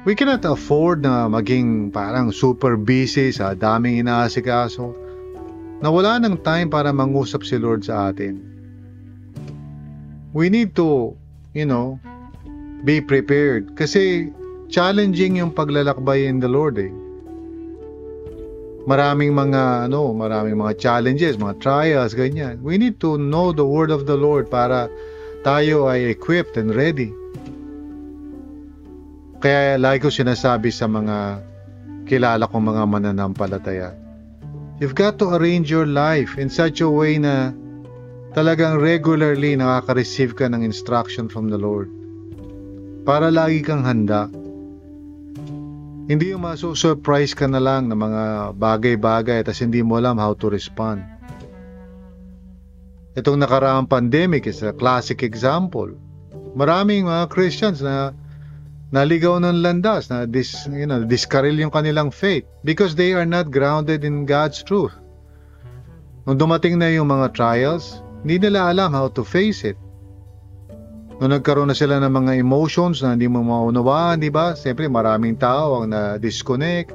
we 0.03 0.11
cannot 0.11 0.43
afford 0.43 1.07
na 1.07 1.31
maging 1.31 1.87
parang 1.87 2.35
super 2.35 2.75
busy 2.75 3.31
sa 3.31 3.55
daming 3.55 4.03
inaasikaso 4.03 4.91
na 5.79 5.87
wala 5.87 6.19
ng 6.19 6.43
time 6.43 6.67
para 6.67 6.91
mangusap 6.91 7.47
si 7.47 7.55
Lord 7.55 7.87
sa 7.87 8.11
atin. 8.11 8.43
We 10.35 10.51
need 10.51 10.75
to, 10.75 11.15
you 11.55 11.63
know, 11.63 11.95
be 12.83 12.99
prepared 12.99 13.79
kasi 13.79 14.35
challenging 14.67 15.39
yung 15.39 15.55
paglalakbay 15.55 16.27
in 16.27 16.43
the 16.43 16.51
Lord 16.51 16.75
eh. 16.75 16.91
Maraming 18.83 19.31
mga 19.31 19.87
ano, 19.87 20.11
maraming 20.11 20.59
mga 20.59 20.75
challenges, 20.75 21.39
mga 21.39 21.63
trials, 21.63 22.11
ganyan. 22.11 22.59
We 22.59 22.75
need 22.75 22.99
to 22.99 23.15
know 23.15 23.55
the 23.55 23.63
word 23.63 23.95
of 23.95 24.03
the 24.03 24.19
Lord 24.19 24.51
para 24.51 24.91
tayo 25.47 25.87
ay 25.87 26.11
equipped 26.11 26.59
and 26.59 26.75
ready. 26.75 27.15
Kaya 29.39 29.79
lagi 29.79 30.03
ko 30.03 30.11
sinasabi 30.11 30.71
sa 30.71 30.87
mga 30.87 31.39
kilala 32.07 32.43
kong 32.47 32.75
mga 32.75 32.83
mananampalataya, 32.83 33.95
you've 34.83 34.95
got 34.95 35.15
to 35.15 35.31
arrange 35.31 35.71
your 35.71 35.87
life 35.87 36.35
in 36.35 36.51
such 36.51 36.83
a 36.83 36.87
way 36.87 37.15
na 37.15 37.55
talagang 38.35 38.83
regularly 38.83 39.55
nakaka-receive 39.55 40.35
ka 40.35 40.51
ng 40.51 40.59
instruction 40.59 41.31
from 41.31 41.47
the 41.47 41.59
Lord. 41.59 41.87
Para 43.07 43.31
lagi 43.31 43.63
kang 43.63 43.83
handa. 43.83 44.27
Hindi 46.03 46.35
yung 46.35 46.43
maso-surprise 46.43 47.31
ka 47.31 47.47
na 47.47 47.63
lang 47.63 47.87
ng 47.87 47.95
mga 47.95 48.23
bagay-bagay 48.59 49.39
at 49.39 49.47
hindi 49.55 49.79
mo 49.79 49.95
alam 49.95 50.19
how 50.19 50.35
to 50.35 50.51
respond. 50.51 50.99
Itong 53.15 53.39
nakaraang 53.39 53.87
pandemic 53.87 54.43
is 54.43 54.59
a 54.67 54.75
classic 54.75 55.23
example. 55.23 55.87
Maraming 56.59 57.07
mga 57.07 57.31
Christians 57.31 57.79
na 57.79 58.11
naligaw 58.91 59.39
ng 59.39 59.63
landas 59.63 60.11
na 60.11 60.27
dis, 60.27 60.67
you 60.67 60.83
know, 60.83 61.07
diskaril 61.07 61.55
yung 61.55 61.71
kanilang 61.71 62.11
faith 62.11 62.43
because 62.67 62.99
they 62.99 63.15
are 63.15 63.25
not 63.25 63.47
grounded 63.47 64.03
in 64.03 64.27
God's 64.27 64.59
truth. 64.59 64.93
Nung 66.27 66.35
dumating 66.35 66.83
na 66.83 66.91
yung 66.91 67.07
mga 67.07 67.31
trials, 67.31 68.03
hindi 68.27 68.43
nila 68.43 68.75
alam 68.75 68.91
how 68.91 69.07
to 69.07 69.23
face 69.23 69.63
it. 69.63 69.79
Nung 71.23 71.31
nagkaroon 71.31 71.71
na 71.71 71.77
sila 71.79 72.03
ng 72.03 72.11
mga 72.11 72.35
emotions 72.35 72.99
na 72.99 73.15
hindi 73.15 73.31
mo 73.31 73.39
maunawaan, 73.47 74.19
di 74.19 74.27
ba? 74.27 74.59
Siyempre 74.59 74.91
maraming 74.91 75.39
tao 75.39 75.79
ang 75.79 75.95
na-disconnect. 75.95 76.91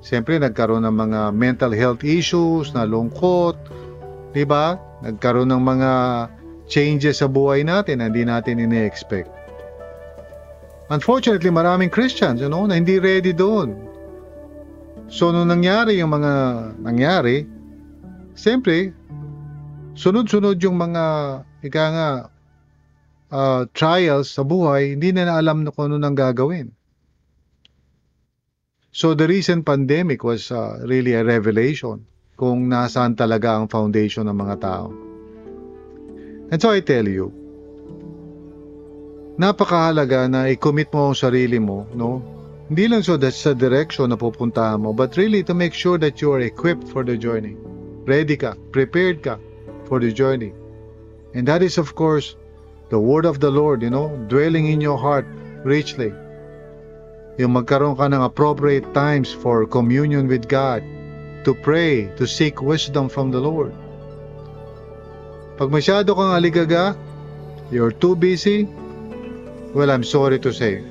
Siyempre 0.00 0.40
nagkaroon 0.40 0.88
ng 0.88 0.96
mga 0.96 1.20
mental 1.36 1.76
health 1.76 2.00
issues, 2.00 2.72
na 2.72 2.88
lungkot, 2.88 3.60
di 4.32 4.48
ba? 4.48 4.80
Nagkaroon 5.04 5.52
ng 5.52 5.60
mga 5.60 5.90
changes 6.72 7.20
sa 7.20 7.28
buhay 7.28 7.60
natin 7.60 8.00
na 8.00 8.08
hindi 8.08 8.24
natin 8.24 8.64
ini-expect. 8.64 9.28
Unfortunately, 10.88 11.52
maraming 11.52 11.92
Christians, 11.92 12.40
you 12.40 12.48
know, 12.48 12.64
na 12.64 12.80
hindi 12.80 12.96
ready 12.96 13.36
doon. 13.36 13.76
So, 15.12 15.36
nung 15.36 15.52
nangyari 15.52 16.00
yung 16.00 16.16
mga 16.16 16.32
nangyari, 16.80 17.44
siyempre, 18.32 18.96
sunod-sunod 20.00 20.56
yung 20.64 20.80
mga, 20.80 21.04
ika 21.60 21.84
nga, 21.92 22.10
uh, 23.30 23.66
trials 23.72 24.34
sa 24.34 24.42
buhay, 24.42 24.98
hindi 24.98 25.14
na 25.14 25.38
alam 25.38 25.64
na 25.64 25.70
kung 25.70 25.90
ano 25.90 25.96
nang 25.96 26.18
gagawin. 26.18 26.74
So, 28.90 29.14
the 29.14 29.30
recent 29.30 29.62
pandemic 29.62 30.26
was 30.26 30.50
uh, 30.50 30.82
really 30.82 31.14
a 31.14 31.22
revelation 31.22 32.10
kung 32.40 32.72
nasaan 32.72 33.14
talaga 33.14 33.54
ang 33.54 33.68
foundation 33.68 34.26
ng 34.26 34.34
mga 34.34 34.56
tao. 34.64 34.88
And 36.50 36.56
so 36.56 36.72
I 36.72 36.80
tell 36.80 37.04
you, 37.04 37.30
napakahalaga 39.36 40.24
na 40.26 40.48
i-commit 40.48 40.88
mo 40.90 41.12
ang 41.12 41.16
sarili 41.20 41.60
mo, 41.60 41.84
no? 41.92 42.24
Hindi 42.72 42.88
lang 42.88 43.04
so 43.04 43.20
that 43.20 43.36
sa 43.36 43.52
direction 43.52 44.08
na 44.08 44.16
pupuntahan 44.16 44.80
mo, 44.80 44.96
but 44.96 45.20
really 45.20 45.44
to 45.44 45.52
make 45.52 45.76
sure 45.76 46.00
that 46.00 46.24
you 46.24 46.32
are 46.32 46.40
equipped 46.40 46.88
for 46.88 47.04
the 47.04 47.14
journey. 47.14 47.60
Ready 48.08 48.40
ka, 48.40 48.56
prepared 48.72 49.20
ka 49.20 49.36
for 49.84 50.00
the 50.00 50.08
journey. 50.08 50.56
And 51.36 51.44
that 51.44 51.60
is, 51.60 51.76
of 51.76 51.92
course, 51.92 52.39
the 52.90 52.98
word 52.98 53.24
of 53.24 53.38
the 53.38 53.50
Lord, 53.50 53.82
you 53.82 53.90
know, 53.90 54.10
dwelling 54.26 54.66
in 54.66 54.82
your 54.82 54.98
heart 54.98 55.24
richly. 55.62 56.10
Yung 57.38 57.54
magkaroon 57.54 57.94
ka 57.96 58.10
ng 58.10 58.20
appropriate 58.20 58.84
times 58.92 59.30
for 59.30 59.64
communion 59.64 60.26
with 60.26 60.50
God, 60.50 60.82
to 61.46 61.54
pray, 61.54 62.10
to 62.18 62.26
seek 62.26 62.60
wisdom 62.60 63.08
from 63.08 63.30
the 63.30 63.40
Lord. 63.40 63.72
Pag 65.56 65.70
masyado 65.70 66.12
kang 66.12 66.34
aligaga, 66.34 66.98
you're 67.70 67.94
too 67.94 68.18
busy, 68.18 68.66
well, 69.72 69.88
I'm 69.88 70.04
sorry 70.04 70.42
to 70.42 70.50
say, 70.50 70.82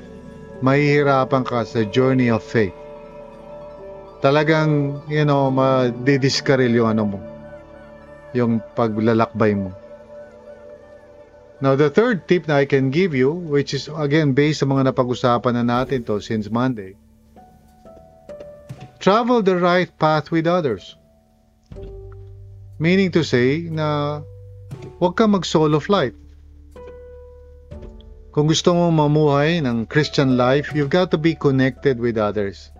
mahihirapan 0.64 1.44
ka 1.44 1.68
sa 1.68 1.84
journey 1.84 2.32
of 2.32 2.42
faith. 2.42 2.74
Talagang, 4.24 5.00
you 5.08 5.24
know, 5.28 5.52
madidiskaril 5.52 6.72
yung 6.72 6.88
ano 6.96 7.04
mo, 7.04 7.18
yung 8.32 8.64
paglalakbay 8.74 9.52
mo. 9.52 9.76
Now, 11.60 11.76
the 11.76 11.92
third 11.92 12.24
tip 12.24 12.48
na 12.48 12.56
I 12.56 12.64
can 12.64 12.88
give 12.88 13.12
you, 13.12 13.36
which 13.36 13.76
is 13.76 13.92
again 13.92 14.32
based 14.32 14.64
sa 14.64 14.66
mga 14.66 14.88
napag-usapan 14.88 15.60
na 15.60 15.64
natin 15.64 16.08
to 16.08 16.16
since 16.24 16.48
Monday, 16.48 16.96
travel 18.96 19.44
the 19.44 19.60
right 19.60 19.92
path 20.00 20.32
with 20.32 20.48
others. 20.48 20.96
Meaning 22.80 23.12
to 23.12 23.20
say 23.20 23.68
na 23.68 24.20
huwag 24.96 25.20
ka 25.20 25.28
mag-solo 25.28 25.84
flight. 25.84 26.16
Kung 28.32 28.48
gusto 28.48 28.72
mo 28.72 28.88
mamuhay 28.88 29.60
ng 29.60 29.84
Christian 29.84 30.40
life, 30.40 30.72
you've 30.72 30.88
got 30.88 31.12
to 31.12 31.20
be 31.20 31.36
connected 31.36 32.00
with 32.00 32.16
others. 32.16 32.72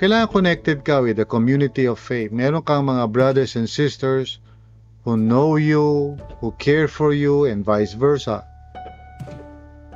Kailangan 0.00 0.32
connected 0.32 0.78
ka 0.80 1.04
with 1.04 1.20
the 1.20 1.28
community 1.28 1.84
of 1.84 2.00
faith. 2.00 2.32
Meron 2.32 2.64
kang 2.64 2.88
mga 2.88 3.10
brothers 3.12 3.52
and 3.58 3.68
sisters 3.68 4.40
who 5.08 5.16
know 5.16 5.56
you, 5.56 6.20
who 6.44 6.52
care 6.60 6.84
for 6.84 7.16
you, 7.16 7.48
and 7.48 7.64
vice 7.64 7.96
versa. 7.96 8.44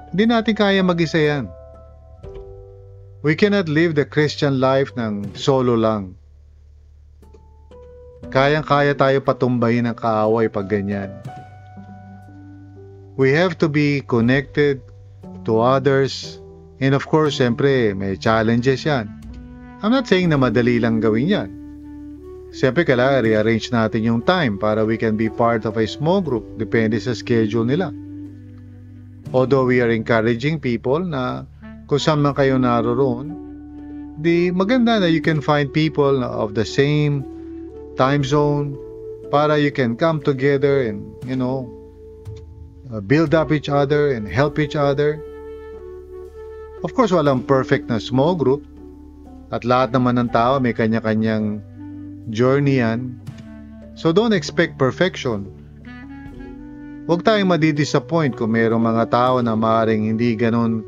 Hindi 0.09 0.25
natin 0.25 0.57
kaya 0.57 0.81
mag-isa 0.81 1.21
yan. 1.21 1.52
We 3.21 3.37
cannot 3.37 3.69
live 3.69 3.92
the 3.92 4.09
Christian 4.09 4.57
life 4.57 4.88
ng 4.97 5.37
solo 5.37 5.76
lang. 5.76 6.16
Kayang-kaya 8.33 8.97
tayo 8.97 9.21
patumbahin 9.21 9.85
ng 9.85 10.00
kaaway 10.00 10.49
pag 10.49 10.73
ganyan. 10.73 11.12
We 13.21 13.37
have 13.37 13.61
to 13.61 13.69
be 13.69 14.00
connected 14.09 14.81
to 15.45 15.61
others 15.61 16.40
and 16.81 16.97
of 16.97 17.04
course, 17.04 17.37
siyempre, 17.37 17.92
may 17.92 18.16
challenges 18.16 18.88
yan. 18.88 19.12
I'm 19.85 19.92
not 19.92 20.09
saying 20.09 20.33
na 20.33 20.40
madali 20.40 20.81
lang 20.81 21.04
gawin 21.04 21.28
yan. 21.28 21.62
Siyempre, 22.52 22.85
kailangan 22.85 23.25
rearrange 23.25 23.73
natin 23.73 24.04
yung 24.04 24.21
time 24.21 24.61
para 24.61 24.85
we 24.85 25.00
can 25.00 25.16
be 25.16 25.32
part 25.32 25.64
of 25.64 25.80
a 25.80 25.88
small 25.88 26.21
group. 26.21 26.44
Depende 26.61 27.00
sa 27.00 27.16
schedule 27.16 27.64
nila. 27.64 27.88
Although 29.32 29.64
we 29.64 29.80
are 29.80 29.88
encouraging 29.88 30.61
people 30.61 31.00
na 31.00 31.49
kung 31.88 31.97
saan 31.97 32.21
man 32.21 32.37
kayo 32.37 32.61
naroon, 32.61 33.32
di 34.21 34.52
maganda 34.52 35.00
na 35.00 35.09
you 35.09 35.25
can 35.25 35.40
find 35.40 35.73
people 35.73 36.21
of 36.21 36.52
the 36.52 36.68
same 36.68 37.25
time 37.97 38.21
zone 38.21 38.76
para 39.32 39.56
you 39.56 39.73
can 39.73 39.97
come 39.97 40.21
together 40.21 40.85
and, 40.85 41.00
you 41.25 41.32
know, 41.32 41.64
uh, 42.92 43.00
build 43.00 43.32
up 43.32 43.49
each 43.49 43.73
other 43.73 44.12
and 44.12 44.28
help 44.28 44.61
each 44.61 44.76
other. 44.76 45.16
Of 46.85 46.92
course, 46.92 47.16
walang 47.16 47.49
perfect 47.49 47.88
na 47.88 47.97
small 47.97 48.37
group. 48.37 48.61
At 49.49 49.64
lahat 49.64 49.97
naman 49.97 50.21
ng 50.21 50.28
tao 50.37 50.61
may 50.61 50.76
kanya-kanyang 50.76 51.64
journey 52.30 52.78
yan. 52.78 53.18
So 53.98 54.14
don't 54.14 54.36
expect 54.36 54.78
perfection. 54.78 55.50
Huwag 57.10 57.26
tayong 57.26 57.50
madidisappoint 57.50 58.38
kung 58.38 58.54
mayroong 58.54 58.82
mga 58.82 59.10
tao 59.10 59.42
na 59.42 59.58
maaaring 59.58 60.06
hindi 60.06 60.38
ganun 60.38 60.86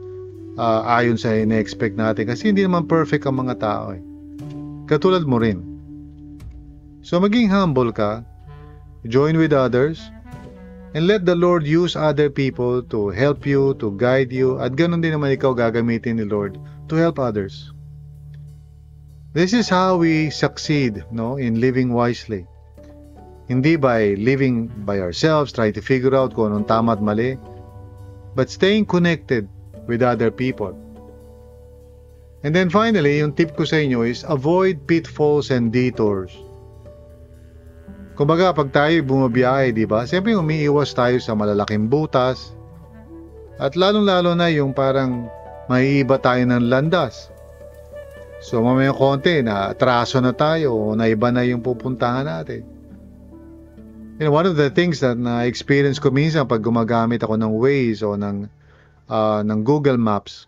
uh, 0.55 0.87
ayon 0.87 1.19
sa 1.19 1.35
ine-expect 1.35 1.99
natin 1.99 2.31
kasi 2.31 2.55
hindi 2.55 2.63
naman 2.63 2.87
perfect 2.87 3.27
ang 3.27 3.43
mga 3.43 3.59
tao 3.59 3.91
eh. 3.91 4.03
Katulad 4.87 5.27
mo 5.27 5.43
rin. 5.43 5.59
So 7.03 7.19
maging 7.19 7.51
humble 7.51 7.91
ka, 7.91 8.23
join 9.11 9.35
with 9.35 9.51
others, 9.51 9.99
and 10.95 11.11
let 11.11 11.27
the 11.27 11.35
Lord 11.35 11.67
use 11.67 11.99
other 11.99 12.31
people 12.31 12.81
to 12.95 13.11
help 13.11 13.43
you, 13.43 13.75
to 13.83 13.91
guide 13.99 14.31
you, 14.31 14.63
at 14.63 14.79
ganun 14.79 15.03
din 15.03 15.19
naman 15.19 15.35
ikaw 15.35 15.51
gagamitin 15.51 16.23
ni 16.23 16.25
Lord 16.25 16.57
to 16.87 16.95
help 16.95 17.19
others. 17.19 17.74
This 19.35 19.51
is 19.51 19.67
how 19.67 19.99
we 19.99 20.31
succeed 20.31 21.03
no, 21.11 21.43
in 21.43 21.59
living 21.59 21.91
wisely. 21.91 22.47
Hindi 23.51 23.75
by 23.75 24.15
living 24.15 24.71
by 24.87 25.03
ourselves, 25.03 25.51
trying 25.51 25.75
to 25.75 25.83
figure 25.83 26.15
out 26.15 26.39
kung 26.39 26.55
anong 26.55 26.71
tama 26.71 26.95
at 26.95 27.03
mali, 27.03 27.35
but 28.39 28.47
staying 28.47 28.87
connected 28.87 29.51
with 29.91 30.07
other 30.07 30.31
people. 30.31 30.71
And 32.47 32.55
then 32.55 32.71
finally, 32.71 33.19
yung 33.19 33.35
tip 33.35 33.59
ko 33.59 33.67
sa 33.67 33.83
inyo 33.83 34.07
is 34.07 34.23
avoid 34.23 34.87
pitfalls 34.87 35.51
and 35.51 35.75
detours. 35.75 36.31
Kumbaga, 38.15 38.55
pag 38.55 38.71
tayo 38.71 39.03
bumabiyahe, 39.03 39.75
di 39.75 39.83
ba? 39.83 40.07
Siyempre, 40.07 40.39
umiiwas 40.39 40.95
tayo 40.95 41.19
sa 41.19 41.35
malalaking 41.35 41.91
butas. 41.91 42.55
At 43.59 43.75
lalong-lalo 43.75 44.39
na 44.39 44.47
yung 44.47 44.71
parang 44.71 45.27
maiiba 45.67 46.23
tayo 46.23 46.47
ng 46.47 46.71
landas. 46.71 47.34
So 48.45 48.61
mamaya 48.61 48.93
konti 48.93 49.41
na 49.41 49.73
atraso 49.73 50.21
na 50.21 50.37
tayo 50.37 50.77
o 50.77 50.93
na 50.93 51.09
iba 51.09 51.33
na 51.33 51.49
yung 51.49 51.65
pupuntahan 51.65 52.29
natin. 52.29 52.61
You 54.21 54.29
know, 54.29 54.37
one 54.37 54.45
of 54.45 54.61
the 54.61 54.69
things 54.69 55.01
that 55.01 55.17
na-experience 55.17 55.97
ko 55.97 56.13
minsan 56.13 56.45
pag 56.45 56.61
gumagamit 56.61 57.25
ako 57.25 57.41
ng 57.41 57.53
Waze 57.57 58.05
o 58.05 58.21
ng, 58.21 58.53
uh, 59.09 59.41
ng 59.41 59.61
Google 59.65 59.97
Maps, 59.97 60.45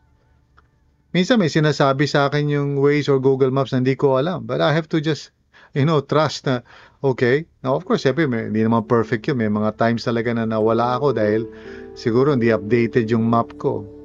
minsan 1.17 1.41
may 1.41 1.49
sinasabi 1.49 2.05
sa 2.05 2.29
akin 2.29 2.53
yung 2.53 2.71
Waze 2.77 3.09
or 3.09 3.17
Google 3.17 3.49
Maps 3.49 3.73
na 3.73 3.81
hindi 3.81 3.97
ko 3.97 4.21
alam. 4.21 4.45
But 4.45 4.61
I 4.61 4.77
have 4.77 4.93
to 4.93 5.01
just, 5.01 5.33
you 5.73 5.89
know, 5.89 6.05
trust 6.05 6.45
na, 6.45 6.63
okay. 7.01 7.49
Now, 7.65 7.81
of 7.81 7.89
course, 7.89 8.05
siyempre, 8.05 8.29
may, 8.29 8.53
hindi 8.53 8.61
naman 8.61 8.85
perfect 8.85 9.25
yun. 9.25 9.41
May 9.41 9.49
mga 9.49 9.73
times 9.81 10.05
talaga 10.05 10.37
na 10.37 10.45
nawala 10.45 11.01
ako 11.01 11.17
dahil 11.17 11.49
siguro 11.97 12.37
hindi 12.37 12.53
updated 12.53 13.09
yung 13.09 13.25
map 13.25 13.57
ko. 13.57 13.96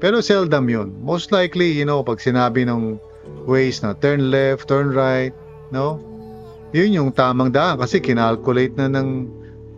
Pero 0.00 0.24
seldom 0.24 0.64
yun. 0.66 0.96
Most 1.04 1.28
likely, 1.28 1.68
you 1.68 1.84
know, 1.84 2.00
pag 2.00 2.18
sinabi 2.24 2.64
ng 2.64 2.96
ways 3.44 3.84
na 3.84 3.92
turn 3.92 4.32
left, 4.32 4.66
turn 4.66 4.96
right, 4.96 5.36
no? 5.68 6.00
Yun 6.72 6.96
yung 6.96 7.10
tamang 7.12 7.52
daan 7.52 7.76
kasi 7.76 8.00
kinalculate 8.00 8.72
na 8.80 8.88
ng 8.88 9.28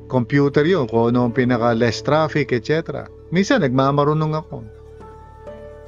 computer 0.07 0.63
yun 0.63 0.87
kung 0.87 1.11
ano 1.11 1.27
ang 1.27 1.35
pinaka 1.35 1.75
less 1.75 2.05
traffic, 2.05 2.55
etc. 2.55 3.11
Minsan 3.35 3.67
nagmamarunong 3.67 4.39
ako. 4.39 4.63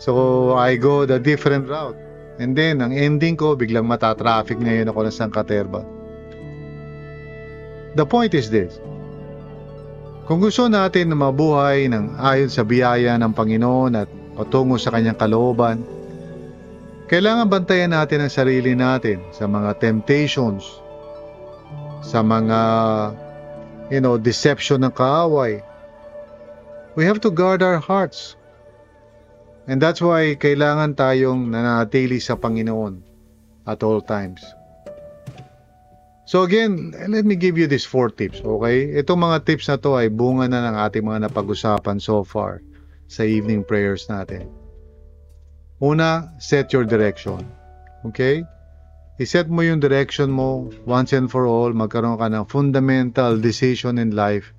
So, 0.02 0.12
I 0.58 0.74
go 0.74 1.06
the 1.06 1.22
different 1.22 1.70
route. 1.70 1.96
And 2.42 2.58
then, 2.58 2.82
ang 2.82 2.90
ending 2.90 3.38
ko, 3.38 3.54
biglang 3.54 3.86
matatraffic 3.86 4.58
ngayon 4.58 4.90
ako 4.90 5.06
ng 5.06 5.14
Sangkaterba. 5.14 5.86
The 7.94 8.02
point 8.02 8.34
is 8.34 8.50
this. 8.50 8.82
Kung 10.26 10.42
gusto 10.42 10.66
natin 10.66 11.12
na 11.12 11.16
mabuhay 11.20 11.86
ng 11.86 12.18
ayon 12.18 12.50
sa 12.50 12.66
biyaya 12.66 13.14
ng 13.20 13.36
Panginoon 13.36 13.92
at 13.94 14.10
patungo 14.34 14.76
sa 14.76 14.90
kanyang 14.90 15.18
kalooban, 15.18 15.86
kailangan 17.06 17.46
bantayan 17.46 17.94
natin 17.94 18.26
ang 18.26 18.32
sarili 18.32 18.74
natin 18.74 19.22
sa 19.30 19.46
mga 19.46 19.78
temptations, 19.78 20.66
sa 22.02 22.20
mga 22.20 22.60
you 23.92 24.00
know, 24.00 24.16
deception 24.16 24.82
ng 24.82 24.94
kaaway. 24.94 25.62
We 26.94 27.04
have 27.04 27.20
to 27.26 27.30
guard 27.30 27.62
our 27.62 27.78
hearts. 27.78 28.38
And 29.64 29.80
that's 29.80 30.02
why 30.02 30.36
kailangan 30.36 30.98
tayong 30.98 31.48
nanatili 31.54 32.20
sa 32.20 32.36
Panginoon 32.36 33.00
at 33.64 33.80
all 33.80 34.04
times. 34.04 34.44
So 36.24 36.44
again, 36.44 36.96
let 37.08 37.28
me 37.28 37.36
give 37.36 37.60
you 37.60 37.68
these 37.68 37.84
four 37.84 38.08
tips, 38.08 38.40
okay? 38.40 38.96
Itong 38.96 39.20
mga 39.20 39.44
tips 39.44 39.68
na 39.68 39.76
to 39.76 39.96
ay 40.00 40.08
bunga 40.08 40.48
na 40.48 40.72
ng 40.72 40.76
ating 40.88 41.04
mga 41.04 41.28
napag-usapan 41.28 42.00
so 42.00 42.24
far 42.24 42.64
sa 43.08 43.22
evening 43.22 43.64
prayers 43.64 44.06
natin. 44.08 44.48
Una, 45.82 46.32
set 46.38 46.72
your 46.72 46.84
direction. 46.84 47.44
Okay? 48.06 48.44
I-set 49.20 49.46
mo 49.46 49.62
yung 49.62 49.78
direction 49.78 50.30
mo 50.30 50.70
once 50.86 51.14
and 51.14 51.30
for 51.30 51.46
all, 51.46 51.70
magkaroon 51.70 52.18
ka 52.18 52.26
ng 52.26 52.50
fundamental 52.50 53.38
decision 53.38 53.98
in 53.98 54.10
life 54.10 54.50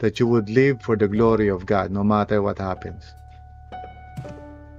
that 0.00 0.16
you 0.16 0.24
would 0.24 0.48
live 0.48 0.80
for 0.80 0.96
the 0.96 1.04
glory 1.04 1.52
of 1.52 1.68
God 1.68 1.92
no 1.92 2.00
matter 2.00 2.40
what 2.40 2.56
happens. 2.56 3.04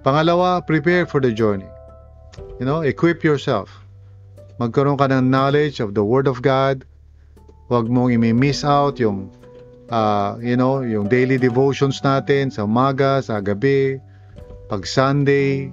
Pangalawa, 0.01 0.65
prepare 0.65 1.05
for 1.05 1.21
the 1.21 1.29
journey. 1.29 1.69
You 2.57 2.65
know, 2.65 2.81
equip 2.81 3.21
yourself. 3.21 3.69
Magkaroon 4.57 4.97
ka 4.97 5.05
ng 5.05 5.29
knowledge 5.29 5.77
of 5.77 5.93
the 5.93 6.01
Word 6.01 6.25
of 6.25 6.41
God. 6.41 6.85
Huwag 7.69 7.85
mong 7.93 8.17
imi-miss 8.17 8.65
out 8.65 8.97
yung 8.97 9.29
uh, 9.91 10.39
you 10.39 10.55
know, 10.55 10.81
yung 10.81 11.11
daily 11.11 11.37
devotions 11.37 11.99
natin 12.01 12.49
sa 12.49 12.63
umaga, 12.63 13.19
sa 13.19 13.43
gabi, 13.43 13.99
pag 14.71 14.87
Sunday, 14.87 15.69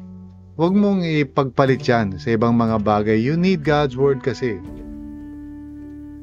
huwag 0.59 0.75
mong 0.75 1.07
ipagpalit 1.07 1.87
yan 1.87 2.19
sa 2.19 2.35
ibang 2.35 2.59
mga 2.59 2.83
bagay. 2.83 3.17
You 3.17 3.39
need 3.39 3.63
God's 3.63 3.95
Word 3.95 4.27
kasi. 4.27 4.59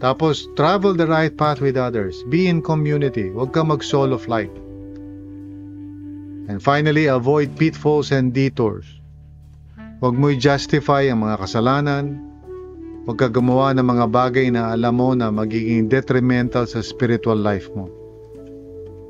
Tapos, 0.04 0.44
travel 0.60 0.92
the 0.94 1.08
right 1.08 1.32
path 1.34 1.64
with 1.64 1.80
others. 1.80 2.20
Be 2.28 2.52
in 2.52 2.60
community. 2.60 3.32
Huwag 3.32 3.56
ka 3.56 3.64
mag-solo 3.64 4.20
flight. 4.20 4.52
And 6.52 6.60
finally, 6.62 7.08
avoid 7.08 7.56
pitfalls 7.56 8.12
and 8.12 8.36
detours. 8.36 8.86
Huwag 10.04 10.20
mo 10.20 10.30
i-justify 10.30 11.08
ang 11.08 11.24
mga 11.24 11.48
kasalanan. 11.48 12.20
Huwag 13.06 13.22
ng 13.22 13.86
mga 13.86 14.06
bagay 14.10 14.50
na 14.50 14.74
alam 14.74 14.98
mo 14.98 15.14
na 15.14 15.30
magiging 15.30 15.86
detrimental 15.86 16.66
sa 16.66 16.82
spiritual 16.82 17.38
life 17.38 17.70
mo. 17.78 17.86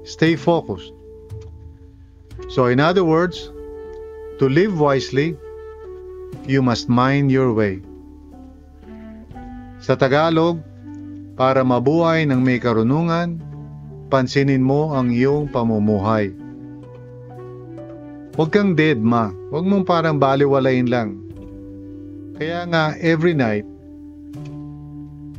Stay 0.04 0.36
focused. 0.36 0.92
So 2.52 2.68
in 2.68 2.84
other 2.84 3.08
words, 3.08 3.50
to 4.44 4.52
live 4.52 4.76
wisely, 4.76 5.40
you 6.44 6.60
must 6.60 6.92
mind 6.92 7.32
your 7.32 7.56
way. 7.56 7.80
Sa 9.80 9.96
Tagalog, 9.96 10.60
para 11.40 11.64
mabuhay 11.64 12.28
ng 12.28 12.44
may 12.44 12.60
karunungan, 12.60 13.40
pansinin 14.12 14.64
mo 14.64 14.92
ang 14.92 15.12
iyong 15.12 15.48
pamumuhay. 15.48 16.36
Huwag 18.36 18.52
kang 18.52 18.76
deadma. 18.76 19.32
Huwag 19.56 19.64
mong 19.64 19.88
parang 19.88 20.20
baliwalain 20.20 20.92
lang. 20.92 21.24
Kaya 22.36 22.68
nga, 22.68 22.92
every 23.00 23.32
night, 23.32 23.64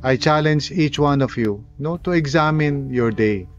I 0.07 0.15
challenge 0.15 0.71
each 0.71 1.03
one 1.03 1.19
of 1.19 1.35
you 1.35 1.67
no, 1.83 1.99
to 2.07 2.15
examine 2.15 2.95
your 2.95 3.11
day. 3.11 3.51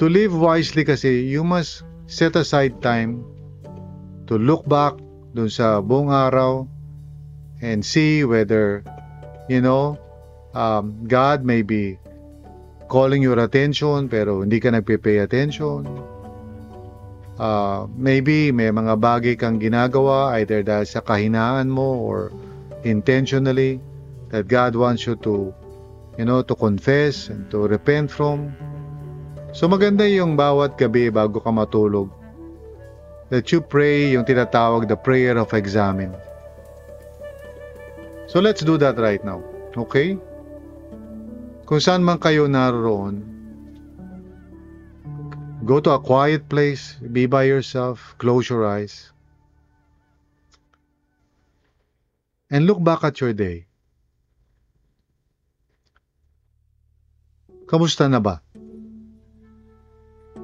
To 0.00 0.08
live 0.08 0.32
wisely 0.32 0.88
kasi, 0.88 1.28
you 1.28 1.44
must 1.44 1.84
set 2.08 2.32
aside 2.32 2.80
time 2.80 3.20
to 4.24 4.40
look 4.40 4.64
back 4.64 4.96
dun 5.36 5.52
sa 5.52 5.84
buong 5.84 6.08
araw 6.08 6.64
and 7.60 7.84
see 7.84 8.24
whether, 8.24 8.80
you 9.52 9.60
know, 9.60 10.00
um, 10.56 10.96
God 11.04 11.44
may 11.44 11.60
be 11.60 12.00
calling 12.88 13.20
your 13.20 13.36
attention 13.36 14.08
pero 14.08 14.40
hindi 14.40 14.64
ka 14.64 14.72
nagpe-pay 14.72 15.20
attention. 15.20 15.84
Uh, 17.36 17.84
maybe 18.00 18.48
may 18.48 18.72
mga 18.72 18.96
bagay 18.96 19.36
kang 19.36 19.60
ginagawa 19.60 20.40
either 20.40 20.64
dahil 20.64 20.88
sa 20.88 21.04
kahinaan 21.04 21.68
mo 21.68 22.00
or 22.00 22.32
intentionally 22.88 23.76
that 24.30 24.48
God 24.48 24.74
wants 24.74 25.06
you 25.06 25.14
to 25.26 25.54
you 26.18 26.24
know 26.24 26.42
to 26.42 26.54
confess 26.54 27.28
and 27.28 27.50
to 27.50 27.66
repent 27.66 28.10
from. 28.10 28.54
So 29.50 29.66
maganda 29.66 30.06
yung 30.06 30.38
bawat 30.38 30.78
gabi 30.78 31.10
bago 31.10 31.42
ka 31.42 31.50
matulog 31.50 32.10
that 33.30 33.50
you 33.54 33.62
pray 33.62 34.10
yung 34.14 34.26
tinatawag 34.26 34.90
the 34.90 34.98
prayer 34.98 35.38
of 35.38 35.54
examine. 35.54 36.14
So 38.26 38.38
let's 38.38 38.62
do 38.62 38.78
that 38.78 38.98
right 38.98 39.22
now. 39.22 39.42
Okay? 39.74 40.18
Kung 41.66 41.78
saan 41.78 42.02
man 42.02 42.18
kayo 42.18 42.50
naroon, 42.50 43.22
go 45.62 45.78
to 45.78 45.94
a 45.94 46.02
quiet 46.02 46.50
place, 46.50 46.98
be 47.14 47.30
by 47.30 47.46
yourself, 47.46 48.18
close 48.18 48.50
your 48.50 48.66
eyes, 48.66 49.14
and 52.50 52.66
look 52.66 52.82
back 52.82 53.06
at 53.06 53.22
your 53.22 53.30
day. 53.30 53.69
Kamusta 57.70 58.10
na 58.10 58.18
ba? 58.18 58.42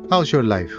How's 0.06 0.30
your 0.30 0.46
life? 0.46 0.70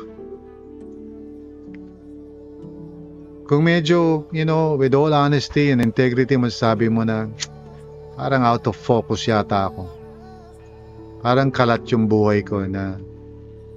Kung 3.51 3.67
medyo, 3.67 4.27
you 4.31 4.47
know, 4.47 4.79
with 4.79 4.95
all 4.95 5.11
honesty 5.11 5.75
and 5.75 5.83
integrity, 5.83 6.39
masasabi 6.39 6.87
mo 6.87 7.03
na 7.03 7.27
parang 8.15 8.47
out 8.47 8.63
of 8.67 8.79
focus 8.79 9.27
yata 9.27 9.67
ako 9.67 9.97
parang 11.21 11.49
kalat 11.51 11.83
yung 11.89 12.07
buhay 12.07 12.45
ko 12.45 12.65
na 12.65 12.97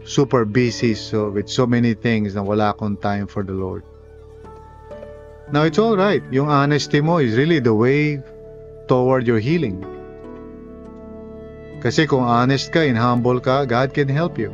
super 0.05 0.45
busy 0.45 0.95
so 0.95 1.35
with 1.35 1.49
so 1.49 1.67
many 1.67 1.99
things 1.99 2.39
na 2.39 2.43
wala 2.47 2.73
akong 2.73 2.97
time 3.01 3.27
for 3.27 3.43
the 3.43 3.53
Lord. 3.53 3.85
Now 5.51 5.67
it's 5.67 5.83
all 5.83 5.99
right. 5.99 6.23
Yung 6.31 6.47
honesty 6.47 7.03
mo 7.03 7.19
is 7.19 7.35
really 7.35 7.59
the 7.59 7.75
way 7.75 8.23
toward 8.87 9.27
your 9.27 9.43
healing. 9.43 9.83
Kasi 11.81 12.05
kung 12.05 12.29
honest 12.29 12.69
ka 12.69 12.85
and 12.85 13.01
humble 13.01 13.41
ka, 13.41 13.65
God 13.65 13.97
can 13.97 14.09
help 14.09 14.37
you. 14.37 14.53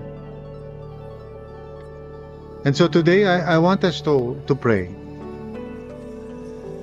And 2.63 2.75
so 2.75 2.87
today, 2.87 3.27
I, 3.27 3.55
I 3.55 3.59
want 3.59 3.83
us 3.83 4.01
to, 4.07 4.39
to 4.47 4.55
pray. 4.55 4.91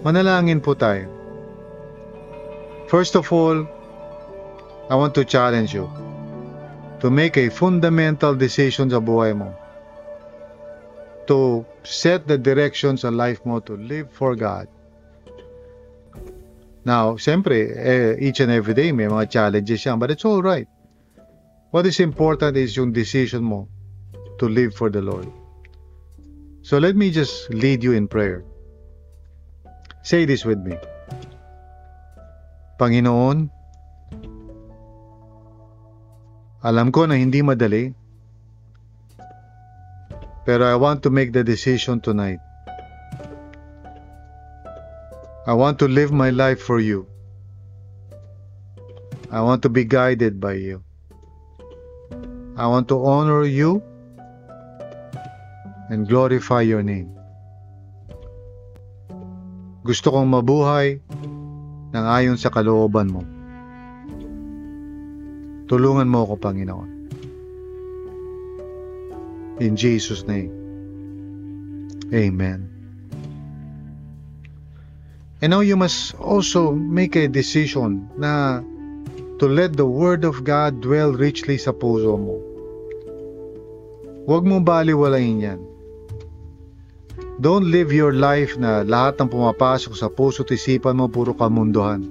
Manalangin 0.03 0.59
po 0.59 0.75
tayo. 0.75 1.07
First 2.91 3.15
of 3.15 3.31
all, 3.31 3.63
I 4.91 4.95
want 4.95 5.15
to 5.15 5.23
challenge 5.23 5.71
you 5.71 5.87
to 6.99 7.07
make 7.07 7.39
a 7.39 7.47
fundamental 7.47 8.35
decision 8.35 8.91
sa 8.91 8.99
buhay 8.99 9.31
mo. 9.35 9.55
To 11.31 11.63
set 11.87 12.27
the 12.27 12.35
direction 12.35 12.99
sa 12.99 13.07
life 13.07 13.43
mo 13.47 13.63
to 13.63 13.79
live 13.79 14.11
for 14.11 14.35
God. 14.35 14.67
Now, 16.85 17.15
siyempre, 17.15 17.71
eh, 17.71 18.17
each 18.19 18.39
and 18.39 18.51
every 18.51 18.73
day 18.73 18.91
may 18.91 19.07
mga 19.07 19.31
challenges 19.31 19.85
yan, 19.85 19.99
but 19.99 20.11
it's 20.11 20.25
all 20.25 20.43
right. 20.43 20.67
What 21.71 21.85
is 21.87 21.99
important 21.99 22.57
is 22.57 22.75
yung 22.75 22.91
decision 22.91 23.43
mo 23.43 23.67
to 24.37 24.47
live 24.47 24.75
for 24.75 24.91
the 24.91 25.01
Lord. 25.01 25.31
So 26.61 26.77
let 26.77 26.95
me 26.95 27.11
just 27.11 27.49
lead 27.49 27.83
you 27.83 27.93
in 27.93 28.07
prayer. 28.07 28.43
Say 30.03 30.25
this 30.25 30.43
with 30.43 30.59
me. 30.59 30.75
Panginoon, 32.79 33.49
Alam 36.63 36.95
ko 36.95 37.03
na 37.03 37.19
hindi 37.19 37.43
madali. 37.43 37.91
Pero 40.47 40.63
I 40.63 40.79
want 40.79 41.03
to 41.03 41.11
make 41.11 41.35
the 41.35 41.43
decision 41.43 41.99
tonight. 41.99 42.39
I 45.43 45.51
want 45.51 45.75
to 45.83 45.91
live 45.91 46.15
my 46.15 46.31
life 46.31 46.63
for 46.63 46.79
you. 46.79 47.03
I 49.27 49.43
want 49.43 49.59
to 49.63 49.69
be 49.69 49.83
guided 49.83 50.39
by 50.39 50.55
you. 50.55 50.79
I 52.55 52.67
want 52.71 52.87
to 52.93 53.03
honor 53.03 53.43
you 53.43 53.83
and 55.91 56.07
glorify 56.07 56.63
your 56.63 56.79
name. 56.79 57.11
Gusto 59.83 60.15
kong 60.15 60.31
mabuhay 60.31 61.03
ng 61.91 62.05
ayon 62.07 62.39
sa 62.39 62.47
kalooban 62.47 63.11
mo. 63.11 63.27
Tulungan 65.67 66.07
mo 66.07 66.23
ako, 66.23 66.39
Panginoon. 66.39 66.89
In 69.59 69.75
Jesus' 69.75 70.23
name. 70.23 70.55
Amen. 72.15 72.82
And 75.43 75.51
now 75.51 75.59
you 75.59 75.75
must 75.75 76.15
also 76.23 76.71
make 76.71 77.19
a 77.19 77.27
decision 77.27 78.07
na 78.15 78.63
to 79.43 79.45
let 79.51 79.75
the 79.75 79.83
Word 79.83 80.23
of 80.23 80.47
God 80.47 80.79
dwell 80.79 81.11
richly 81.11 81.59
sa 81.59 81.75
puso 81.75 82.15
mo. 82.15 82.39
Huwag 84.23 84.47
mo 84.47 84.63
baliwalayin 84.63 85.43
yan. 85.43 85.59
Don't 87.43 87.67
live 87.67 87.91
your 87.91 88.15
life 88.15 88.55
na 88.55 88.87
lahat 88.87 89.19
ng 89.19 89.27
pumapasok 89.27 89.99
sa 89.99 90.07
puso 90.07 90.47
at 90.47 90.55
isipan 90.55 90.95
mo 90.95 91.11
puro 91.11 91.35
kamunduhan. 91.35 92.07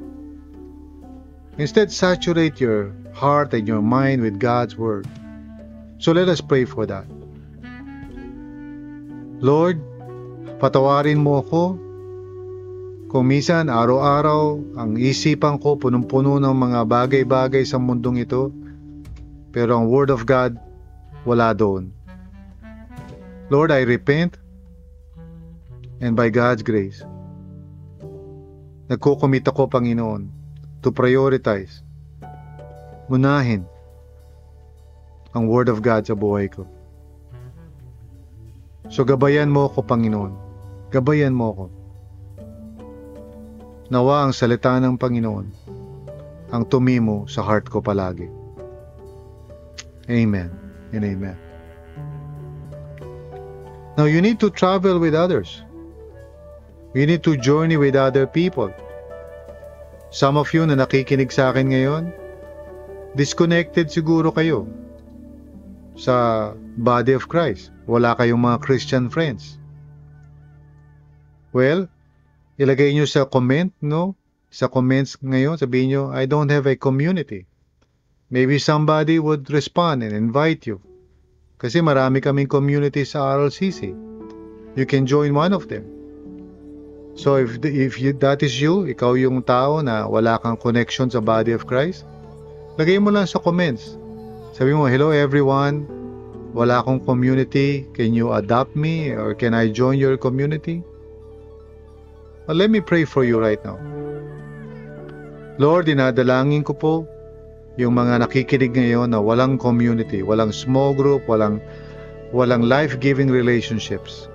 Instead, 1.57 1.89
saturate 1.89 2.61
your 2.61 2.93
heart 3.17 3.57
and 3.57 3.65
your 3.65 3.81
mind 3.81 4.21
with 4.21 4.37
God's 4.37 4.77
Word. 4.77 5.09
So 5.97 6.13
let 6.13 6.29
us 6.29 6.45
pray 6.45 6.69
for 6.69 6.85
that. 6.85 7.09
Lord, 9.41 9.81
patawarin 10.61 11.25
mo 11.25 11.41
ako 11.41 11.81
kung 13.13 13.29
minsan 13.29 13.69
araw-araw 13.69 14.57
ang 14.81 14.97
isipan 14.97 15.61
ko 15.61 15.77
punong-puno 15.77 16.41
ng 16.41 16.57
mga 16.57 16.81
bagay-bagay 16.89 17.61
sa 17.61 17.77
mundong 17.77 18.25
ito, 18.25 18.49
pero 19.53 19.77
ang 19.77 19.93
Word 19.93 20.09
of 20.09 20.25
God 20.25 20.57
wala 21.29 21.53
doon. 21.53 21.93
Lord, 23.53 23.69
I 23.69 23.85
repent 23.85 24.41
and 26.01 26.17
by 26.17 26.33
God's 26.33 26.65
grace, 26.65 27.05
nagkukumit 28.89 29.45
ako, 29.45 29.69
Panginoon, 29.69 30.33
to 30.81 30.89
prioritize 30.89 31.85
unahin 33.13 33.69
ang 35.37 35.53
Word 35.53 35.69
of 35.69 35.85
God 35.85 36.09
sa 36.09 36.17
buhay 36.17 36.49
ko. 36.49 36.65
So 38.89 39.05
gabayan 39.05 39.53
mo 39.53 39.69
ako, 39.69 39.85
Panginoon. 39.85 40.33
Gabayan 40.89 41.37
mo 41.37 41.53
ako. 41.53 41.82
Nawa 43.93 44.25
ang 44.25 44.33
salita 44.33 44.73
ng 44.81 44.97
Panginoon 44.97 45.47
ang 46.49 46.65
tumimo 46.65 47.29
sa 47.29 47.45
heart 47.45 47.69
ko 47.69 47.85
palagi. 47.85 48.25
Amen 50.09 50.49
and 50.97 51.05
amen. 51.05 51.37
Now 54.01 54.09
you 54.09 54.25
need 54.25 54.41
to 54.41 54.49
travel 54.49 54.97
with 54.97 55.13
others. 55.13 55.61
You 56.97 57.05
need 57.05 57.21
to 57.29 57.37
journey 57.37 57.77
with 57.77 57.93
other 57.93 58.25
people. 58.25 58.73
Some 60.09 60.41
of 60.41 60.49
you 60.57 60.65
na 60.65 60.77
nakikinig 60.81 61.29
sa 61.29 61.53
akin 61.53 61.77
ngayon, 61.77 62.17
disconnected 63.13 63.93
siguro 63.93 64.33
kayo 64.33 64.69
sa 66.01 66.53
body 66.81 67.13
of 67.13 67.29
Christ. 67.29 67.69
Wala 67.85 68.17
kayong 68.17 68.41
mga 68.41 68.65
Christian 68.65 69.13
friends. 69.13 69.61
Well, 71.53 71.93
ilagay 72.61 72.93
nyo 72.93 73.09
sa 73.09 73.25
comment, 73.25 73.73
no? 73.81 74.17
Sa 74.53 74.69
comments 74.69 75.17
ngayon, 75.21 75.57
sabihin 75.57 75.89
nyo, 75.93 76.03
I 76.13 76.29
don't 76.29 76.53
have 76.53 76.69
a 76.69 76.77
community. 76.77 77.49
Maybe 78.33 78.57
somebody 78.61 79.21
would 79.21 79.49
respond 79.53 80.05
and 80.05 80.13
invite 80.13 80.65
you. 80.69 80.81
Kasi 81.61 81.81
marami 81.85 82.21
kaming 82.25 82.49
community 82.49 83.05
sa 83.05 83.39
RLCC. 83.39 83.93
You 84.77 84.89
can 84.89 85.05
join 85.05 85.37
one 85.37 85.53
of 85.53 85.69
them. 85.69 85.85
So 87.13 87.37
if 87.37 87.61
if 87.61 88.01
you, 88.01 88.17
that 88.25 88.41
is 88.41 88.57
you, 88.57 88.89
ikaw 88.89 89.21
yung 89.21 89.45
tao 89.45 89.85
na 89.85 90.09
wala 90.09 90.41
kang 90.41 90.57
connection 90.57 91.13
sa 91.13 91.21
body 91.21 91.53
of 91.53 91.69
Christ, 91.69 92.09
lagay 92.81 92.97
mo 92.97 93.13
lang 93.13 93.29
sa 93.29 93.37
comments. 93.37 94.01
Sabi 94.57 94.73
mo, 94.73 94.89
hello 94.89 95.13
everyone, 95.13 95.85
wala 96.57 96.81
akong 96.81 97.05
community, 97.05 97.85
can 97.93 98.17
you 98.17 98.33
adopt 98.33 98.73
me 98.77 99.13
or 99.13 99.37
can 99.37 99.53
I 99.53 99.69
join 99.69 100.01
your 100.01 100.17
community? 100.17 100.81
Well, 102.47 102.59
let 102.59 102.71
me 102.71 102.83
pray 102.83 103.07
for 103.07 103.23
you 103.23 103.39
right 103.39 103.63
now. 103.63 103.79
Lord, 105.63 105.87
dinadalangin 105.87 106.67
ko 106.67 106.75
po 106.75 106.95
yung 107.79 107.95
mga 107.95 108.27
nakikinig 108.27 108.75
ngayon 108.75 109.15
na 109.15 109.23
walang 109.23 109.57
community, 109.63 110.27
walang 110.27 110.51
small 110.51 110.93
group, 110.93 111.31
walang 111.31 111.63
walang 112.33 112.67
life-giving 112.67 113.31
relationships. 113.31 114.27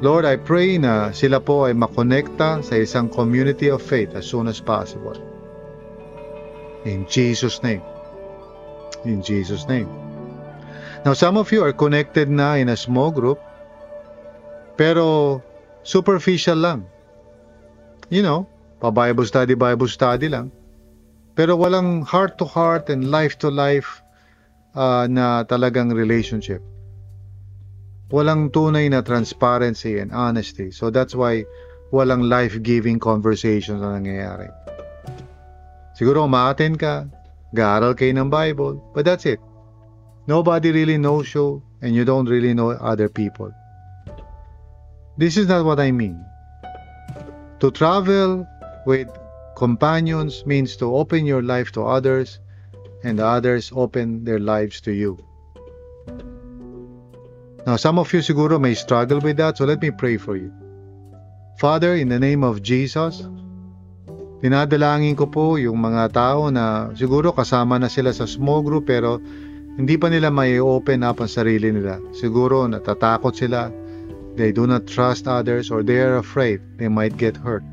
Lord, 0.00 0.24
I 0.24 0.36
pray 0.36 0.76
na 0.80 1.12
sila 1.12 1.40
po 1.40 1.68
ay 1.68 1.74
makonekta 1.74 2.60
sa 2.60 2.74
isang 2.76 3.08
community 3.08 3.68
of 3.68 3.80
faith 3.80 4.12
as 4.16 4.24
soon 4.28 4.48
as 4.48 4.60
possible. 4.60 5.16
In 6.84 7.08
Jesus' 7.08 7.60
name. 7.64 7.82
In 9.08 9.20
Jesus' 9.20 9.66
name. 9.66 9.88
Now, 11.04 11.16
some 11.16 11.36
of 11.36 11.50
you 11.50 11.64
are 11.64 11.72
connected 11.72 12.28
na 12.28 12.60
in 12.60 12.68
a 12.68 12.78
small 12.78 13.10
group, 13.10 13.40
pero 14.76 15.40
superficial 15.86 16.58
lang. 16.58 16.82
You 18.10 18.26
know, 18.26 18.50
pa-Bible 18.82 19.30
study, 19.30 19.54
Bible 19.54 19.86
study 19.86 20.26
lang. 20.26 20.50
Pero 21.38 21.54
walang 21.54 22.02
heart-to-heart 22.02 22.90
and 22.90 23.14
life-to-life 23.14 24.02
uh, 24.74 25.06
na 25.06 25.46
talagang 25.46 25.94
relationship 25.94 26.58
walang 28.10 28.54
tunay 28.54 28.86
na 28.86 29.02
transparency 29.02 29.98
and 29.98 30.14
honesty. 30.14 30.70
So 30.70 30.90
that's 30.90 31.14
why 31.14 31.44
walang 31.90 32.30
life-giving 32.30 33.02
conversations 33.02 33.82
na 33.82 33.98
nangyayari. 33.98 34.50
Siguro 35.98 36.28
umaaten 36.28 36.78
ka, 36.78 37.08
gaaral 37.56 37.96
kayo 37.96 38.14
ng 38.14 38.30
Bible, 38.30 38.78
but 38.94 39.02
that's 39.02 39.26
it. 39.26 39.40
Nobody 40.26 40.70
really 40.74 40.98
knows 40.98 41.30
you 41.34 41.62
and 41.82 41.94
you 41.94 42.04
don't 42.04 42.26
really 42.26 42.54
know 42.54 42.74
other 42.74 43.08
people. 43.08 43.50
This 45.16 45.40
is 45.40 45.48
not 45.48 45.64
what 45.64 45.80
I 45.80 45.92
mean. 45.92 46.20
To 47.64 47.72
travel 47.72 48.44
with 48.84 49.08
companions 49.56 50.44
means 50.44 50.76
to 50.76 50.92
open 50.92 51.24
your 51.24 51.40
life 51.40 51.72
to 51.72 51.88
others 51.88 52.38
and 53.00 53.16
others 53.16 53.72
open 53.72 54.28
their 54.28 54.38
lives 54.38 54.84
to 54.84 54.92
you. 54.92 55.16
Now, 57.64 57.80
some 57.80 57.98
of 57.98 58.12
you 58.12 58.20
siguro 58.20 58.60
may 58.60 58.76
struggle 58.76 59.18
with 59.18 59.40
that, 59.40 59.56
so 59.56 59.64
let 59.64 59.80
me 59.80 59.90
pray 59.90 60.20
for 60.20 60.36
you. 60.36 60.52
Father, 61.56 61.96
in 61.96 62.12
the 62.12 62.20
name 62.20 62.44
of 62.44 62.60
Jesus, 62.60 63.24
dinadalangin 64.44 65.16
ko 65.16 65.26
po 65.32 65.56
yung 65.56 65.80
mga 65.80 66.12
tao 66.12 66.52
na 66.52 66.92
siguro 66.92 67.32
kasama 67.32 67.80
na 67.80 67.88
sila 67.88 68.12
sa 68.12 68.28
small 68.28 68.60
group 68.60 68.84
pero 68.84 69.16
hindi 69.80 69.96
pa 69.96 70.12
nila 70.12 70.28
may 70.28 70.60
open 70.60 71.00
up 71.00 71.24
ang 71.24 71.32
sarili 71.32 71.72
nila. 71.72 71.96
Siguro 72.12 72.68
natatakot 72.68 73.32
sila, 73.32 73.72
they 74.36 74.52
do 74.52 74.66
not 74.66 74.86
trust 74.86 75.26
others 75.26 75.70
or 75.70 75.82
they 75.82 75.98
are 75.98 76.20
afraid 76.20 76.60
they 76.76 76.88
might 76.88 77.16
get 77.16 77.36
hurt. 77.36 77.64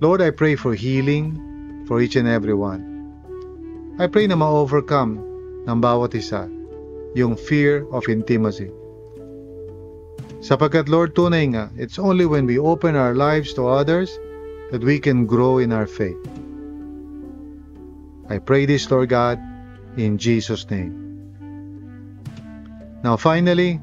Lord, 0.00 0.20
I 0.20 0.30
pray 0.32 0.56
for 0.56 0.74
healing 0.74 1.84
for 1.86 2.00
each 2.00 2.16
and 2.16 2.26
every 2.26 2.54
one. 2.54 3.96
I 4.00 4.08
pray 4.08 4.26
na 4.26 4.34
ma-overcome 4.34 5.20
ng 5.68 5.78
bawat 5.78 6.16
isa 6.16 6.48
yung 7.12 7.36
fear 7.36 7.84
of 7.92 8.08
intimacy. 8.08 8.72
Sapagkat 10.42 10.90
Lord, 10.90 11.14
tunay 11.14 11.54
nga, 11.54 11.70
it's 11.78 12.00
only 12.00 12.26
when 12.26 12.48
we 12.48 12.58
open 12.58 12.96
our 12.96 13.14
lives 13.14 13.54
to 13.54 13.68
others 13.68 14.10
that 14.74 14.82
we 14.82 14.98
can 14.98 15.28
grow 15.28 15.62
in 15.62 15.70
our 15.70 15.86
faith. 15.86 16.18
I 18.26 18.40
pray 18.40 18.66
this, 18.66 18.90
Lord 18.90 19.12
God, 19.12 19.38
in 19.94 20.16
Jesus' 20.16 20.66
name. 20.66 20.96
Now, 23.04 23.20
finally, 23.20 23.78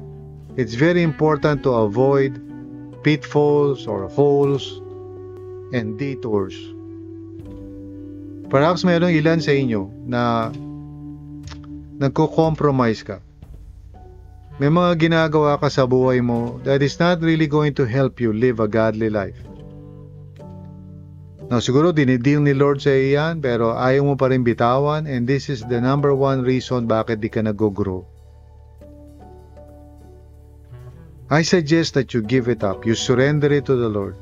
it's 0.60 0.76
very 0.76 1.00
important 1.00 1.64
to 1.64 1.72
avoid 1.72 2.36
pitfalls 3.00 3.88
or 3.88 4.04
holes 4.12 4.84
and 5.72 5.96
detours. 5.96 6.52
Perhaps 8.52 8.84
mayroong 8.84 9.16
ilan 9.16 9.40
sa 9.40 9.56
inyo 9.56 9.88
na 10.04 10.52
nagko-compromise 11.96 13.00
ka. 13.00 13.24
May 14.60 14.68
mga 14.68 15.00
ginagawa 15.00 15.56
ka 15.56 15.72
sa 15.72 15.88
buhay 15.88 16.20
mo 16.20 16.60
that 16.68 16.84
is 16.84 17.00
not 17.00 17.24
really 17.24 17.48
going 17.48 17.72
to 17.72 17.88
help 17.88 18.20
you 18.20 18.36
live 18.36 18.60
a 18.60 18.68
godly 18.68 19.08
life. 19.08 19.40
Now, 21.48 21.64
siguro 21.64 21.96
dinideal 21.96 22.44
ni 22.44 22.52
Lord 22.52 22.84
sa 22.84 22.92
iyan 22.92 23.40
pero 23.40 23.72
ayaw 23.80 24.12
mo 24.12 24.14
pa 24.20 24.28
rin 24.28 24.44
bitawan 24.44 25.08
and 25.08 25.24
this 25.24 25.48
is 25.48 25.64
the 25.72 25.80
number 25.80 26.12
one 26.12 26.44
reason 26.44 26.84
bakit 26.84 27.24
di 27.24 27.32
ka 27.32 27.40
nag-grow. 27.40 28.09
I 31.30 31.46
suggest 31.46 31.94
that 31.94 32.10
you 32.10 32.26
give 32.26 32.50
it 32.50 32.66
up. 32.66 32.82
You 32.82 32.98
surrender 32.98 33.54
it 33.54 33.70
to 33.70 33.78
the 33.78 33.86
Lord. 33.86 34.18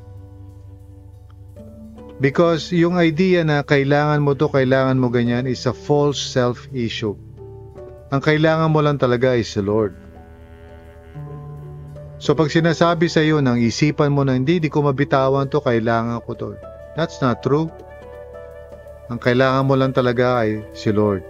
Because 2.21 2.69
yung 2.69 3.01
idea 3.01 3.41
na 3.41 3.65
kailangan 3.65 4.21
mo 4.21 4.37
to, 4.37 4.45
kailangan 4.45 5.01
mo 5.01 5.09
ganyan 5.09 5.49
is 5.49 5.65
a 5.65 5.73
false 5.73 6.21
self-issue. 6.21 7.17
Ang 8.13 8.21
kailangan 8.21 8.69
mo 8.69 8.85
lang 8.85 9.01
talaga 9.01 9.33
is 9.33 9.49
the 9.57 9.65
Lord. 9.65 9.97
So 12.21 12.37
pag 12.37 12.53
sinasabi 12.53 13.09
sa 13.09 13.25
iyo 13.25 13.41
ng 13.41 13.57
isipan 13.57 14.13
mo 14.13 14.21
na 14.21 14.37
hindi, 14.37 14.61
di 14.61 14.69
ko 14.69 14.85
mabitawan 14.85 15.49
to, 15.49 15.65
kailangan 15.65 16.21
ko 16.27 16.37
to. 16.37 16.49
That's 16.93 17.23
not 17.25 17.41
true. 17.41 17.73
Ang 19.09 19.17
kailangan 19.17 19.65
mo 19.65 19.73
lang 19.73 19.97
talaga 19.97 20.45
ay 20.45 20.61
si 20.77 20.93
Lord. 20.93 21.25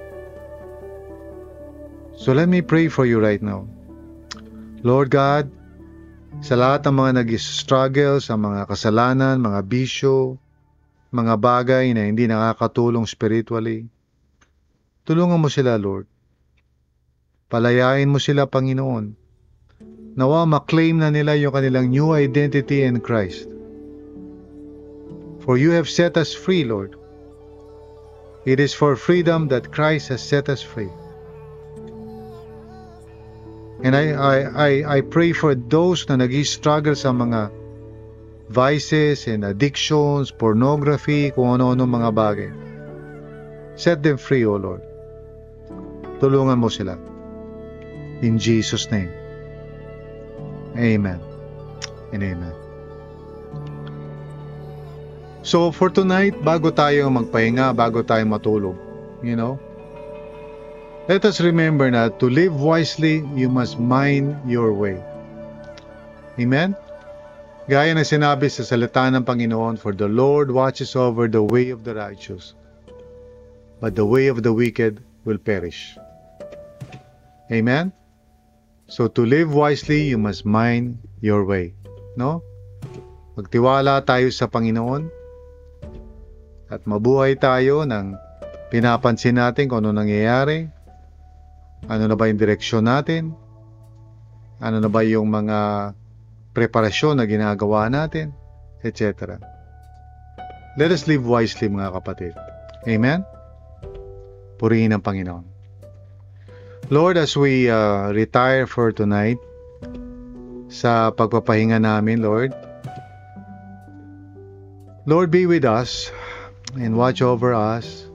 So 2.19 2.35
let 2.35 2.51
me 2.51 2.59
pray 2.59 2.91
for 2.91 3.07
you 3.07 3.23
right 3.23 3.39
now. 3.39 3.63
Lord 4.83 5.13
God, 5.13 5.58
sa 6.39 6.55
lahat 6.55 6.87
ng 6.87 6.95
mga 6.95 7.11
nag-struggle 7.23 8.23
sa 8.23 8.39
mga 8.39 8.71
kasalanan, 8.71 9.43
mga 9.43 9.59
bisyo, 9.67 10.39
mga 11.11 11.35
bagay 11.35 11.91
na 11.91 12.07
hindi 12.07 12.29
nakakatulong 12.31 13.03
spiritually, 13.03 13.89
tulungan 15.03 15.41
mo 15.41 15.51
sila, 15.51 15.75
Lord. 15.75 16.07
Palayain 17.49 18.07
mo 18.07 18.21
sila, 18.21 18.45
Panginoon. 18.45 19.17
Nawa 20.13 20.45
maklaim 20.45 21.01
na 21.01 21.09
nila 21.09 21.33
yung 21.33 21.51
kanilang 21.51 21.89
new 21.89 22.13
identity 22.13 22.85
in 22.85 23.01
Christ. 23.01 23.49
For 25.41 25.57
you 25.57 25.73
have 25.73 25.89
set 25.89 26.13
us 26.13 26.31
free, 26.31 26.61
Lord. 26.61 26.93
It 28.45 28.61
is 28.61 28.71
for 28.71 28.95
freedom 28.95 29.49
that 29.49 29.73
Christ 29.73 30.13
has 30.13 30.21
set 30.21 30.47
us 30.47 30.61
free. 30.61 30.93
And 33.79 33.95
I, 33.95 34.11
I, 34.11 34.37
I, 34.43 34.71
I 34.97 34.99
pray 35.01 35.31
for 35.31 35.55
those 35.55 36.03
na 36.11 36.19
nag-struggle 36.19 36.99
sa 36.99 37.15
mga 37.15 37.47
vices 38.51 39.29
and 39.29 39.45
addictions, 39.45 40.35
pornography, 40.35 41.31
kung 41.31 41.55
ano-ano 41.55 41.87
mga 41.87 42.09
bagay. 42.11 42.51
Set 43.79 44.03
them 44.03 44.19
free, 44.19 44.43
O 44.43 44.59
Lord. 44.59 44.83
Tulungan 46.19 46.59
mo 46.59 46.67
sila. 46.67 46.99
In 48.19 48.35
Jesus' 48.35 48.91
name. 48.91 49.13
Amen. 50.75 51.23
And 52.11 52.19
amen. 52.19 52.55
So 55.39 55.71
for 55.71 55.87
tonight, 55.87 56.35
bago 56.43 56.75
tayo 56.75 57.07
magpahinga, 57.07 57.71
bago 57.71 58.03
tayo 58.03 58.27
matulog, 58.27 58.75
you 59.23 59.39
know, 59.39 59.55
let 61.09 61.25
us 61.25 61.41
remember 61.41 61.89
na 61.89 62.13
to 62.21 62.29
live 62.29 62.53
wisely, 62.53 63.25
you 63.33 63.49
must 63.49 63.81
mind 63.81 64.37
your 64.45 64.69
way. 64.77 65.01
Amen? 66.37 66.77
Gaya 67.65 67.97
na 67.97 68.05
sinabi 68.05 68.47
sa 68.53 68.61
salita 68.61 69.09
ng 69.09 69.25
Panginoon, 69.25 69.81
For 69.81 69.97
the 69.97 70.05
Lord 70.05 70.53
watches 70.53 70.93
over 70.93 71.25
the 71.25 71.41
way 71.41 71.73
of 71.73 71.81
the 71.81 71.97
righteous, 71.97 72.53
but 73.81 73.97
the 73.97 74.05
way 74.05 74.29
of 74.29 74.45
the 74.45 74.53
wicked 74.53 75.01
will 75.25 75.41
perish. 75.41 75.97
Amen? 77.49 77.89
So 78.85 79.09
to 79.09 79.25
live 79.25 79.49
wisely, 79.49 80.13
you 80.13 80.21
must 80.21 80.45
mind 80.45 81.01
your 81.25 81.43
way. 81.43 81.73
No? 82.13 82.45
Magtiwala 83.33 84.05
tayo 84.05 84.29
sa 84.29 84.45
Panginoon. 84.45 85.19
at 86.69 86.85
mabuhay 86.85 87.33
tayo 87.33 87.81
ng 87.81 88.13
pinapansin 88.69 89.41
natin 89.41 89.65
kung 89.65 89.81
ano 89.81 89.89
nangyayari, 89.89 90.69
ano 91.85 92.03
na 92.09 92.15
ba 92.17 92.27
yung 92.27 92.41
direksyon 92.41 92.89
natin, 92.89 93.37
ano 94.59 94.77
na 94.83 94.89
ba 94.91 95.05
yung 95.05 95.31
mga 95.31 95.91
preparasyon 96.51 97.21
na 97.21 97.25
ginagawa 97.29 97.87
natin, 97.87 98.35
etc. 98.83 99.39
Let 100.75 100.91
us 100.91 101.07
live 101.07 101.23
wisely 101.23 101.71
mga 101.71 101.95
kapatid. 101.95 102.33
Amen? 102.87 103.23
Purihin 104.59 104.91
ang 104.91 105.03
Panginoon. 105.03 105.45
Lord, 106.89 107.21
as 107.21 107.37
we 107.37 107.69
uh, 107.69 108.09
retire 108.11 108.65
for 108.65 108.89
tonight, 108.91 109.37
sa 110.69 111.09
pagpapahinga 111.13 111.81
namin, 111.81 112.21
Lord, 112.21 112.53
Lord, 115.09 115.33
be 115.33 115.49
with 115.49 115.65
us 115.65 116.13
and 116.77 116.93
watch 116.93 117.21
over 117.25 117.53
us 117.53 118.05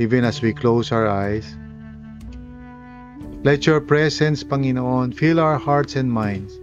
even 0.00 0.24
as 0.24 0.40
we 0.40 0.56
close 0.56 0.92
our 0.92 1.04
eyes. 1.04 1.44
Let 3.48 3.64
your 3.64 3.80
presence, 3.80 4.44
Panginoon, 4.44 5.16
fill 5.16 5.40
our 5.40 5.56
hearts 5.56 5.96
and 5.96 6.12
minds. 6.12 6.60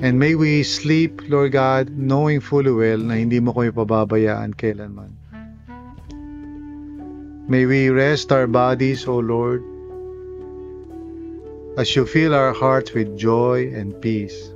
And 0.00 0.16
may 0.16 0.32
we 0.32 0.64
sleep, 0.64 1.20
Lord 1.28 1.52
God, 1.52 1.92
knowing 1.92 2.40
fully 2.40 2.72
well 2.72 2.96
na 2.96 3.20
hindi 3.20 3.36
mo 3.36 3.52
kami 3.52 3.68
pababayaan 3.68 4.56
kailanman. 4.56 5.12
May 7.52 7.68
we 7.68 7.92
rest 7.92 8.32
our 8.32 8.48
bodies, 8.48 9.04
O 9.04 9.20
Lord, 9.20 9.60
as 11.76 11.92
you 11.92 12.08
fill 12.08 12.32
our 12.32 12.56
hearts 12.56 12.96
with 12.96 13.20
joy 13.20 13.68
and 13.76 13.92
peace. 14.00 14.48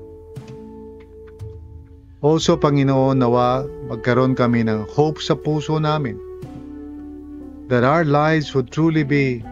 Also, 2.24 2.56
Panginoon, 2.56 3.20
nawa 3.20 3.68
magkaroon 3.92 4.32
kami 4.32 4.64
ng 4.64 4.88
hope 4.88 5.20
sa 5.20 5.36
puso 5.36 5.76
namin 5.76 6.16
that 7.68 7.84
our 7.84 8.08
lives 8.08 8.56
would 8.56 8.72
truly 8.72 9.04
be 9.04 9.44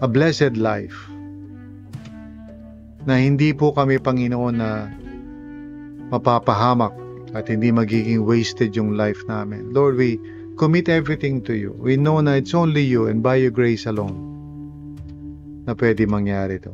a 0.00 0.06
blessed 0.06 0.54
life. 0.54 0.96
Na 3.08 3.18
hindi 3.18 3.50
po 3.50 3.72
kami, 3.74 3.98
Panginoon, 3.98 4.54
na 4.54 4.86
mapapahamak 6.08 6.94
at 7.34 7.48
hindi 7.50 7.68
magiging 7.72 8.24
wasted 8.24 8.72
yung 8.76 8.96
life 8.96 9.20
namin. 9.28 9.74
Lord, 9.74 9.96
we 9.96 10.16
commit 10.56 10.88
everything 10.88 11.42
to 11.44 11.54
you. 11.54 11.74
We 11.76 11.96
know 11.96 12.20
na 12.20 12.40
it's 12.40 12.54
only 12.54 12.82
you 12.82 13.06
and 13.06 13.22
by 13.22 13.36
your 13.42 13.52
grace 13.52 13.86
alone 13.86 14.16
na 15.68 15.76
pwede 15.76 16.08
mangyari 16.08 16.62
to. 16.64 16.72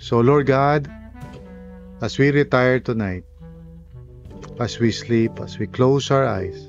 So, 0.00 0.20
Lord 0.20 0.48
God, 0.48 0.88
as 2.00 2.16
we 2.16 2.32
retire 2.32 2.80
tonight, 2.80 3.24
as 4.60 4.80
we 4.80 4.92
sleep, 4.92 5.40
as 5.40 5.56
we 5.60 5.68
close 5.68 6.08
our 6.12 6.24
eyes, 6.24 6.68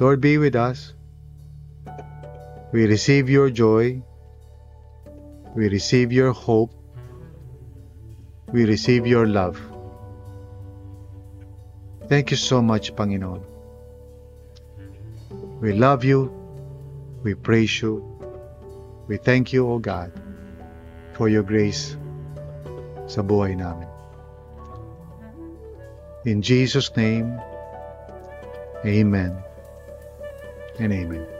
Lord, 0.00 0.20
be 0.20 0.40
with 0.40 0.56
us. 0.56 0.96
We 2.72 2.86
receive 2.86 3.28
your 3.28 3.50
joy. 3.50 4.02
We 5.54 5.68
receive 5.68 6.12
your 6.12 6.32
hope. 6.32 6.70
We 8.52 8.64
receive 8.64 9.06
your 9.06 9.26
love. 9.26 9.58
Thank 12.06 12.30
you 12.30 12.36
so 12.36 12.62
much, 12.62 12.94
Panginoon. 12.94 13.42
We 15.60 15.72
love 15.72 16.04
you. 16.04 16.30
We 17.22 17.34
praise 17.34 17.82
you. 17.82 18.06
We 19.08 19.16
thank 19.16 19.52
you, 19.52 19.66
O 19.68 19.78
God, 19.78 20.12
for 21.14 21.28
your 21.28 21.42
grace 21.42 21.98
sa 23.10 23.26
buhay 23.26 23.58
namin. 23.58 23.90
In 26.22 26.42
Jesus' 26.42 26.94
name, 26.94 27.34
Amen 28.86 29.34
and 30.78 30.92
Amen. 30.94 31.39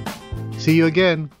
See 0.61 0.75
you 0.75 0.85
again. 0.85 1.31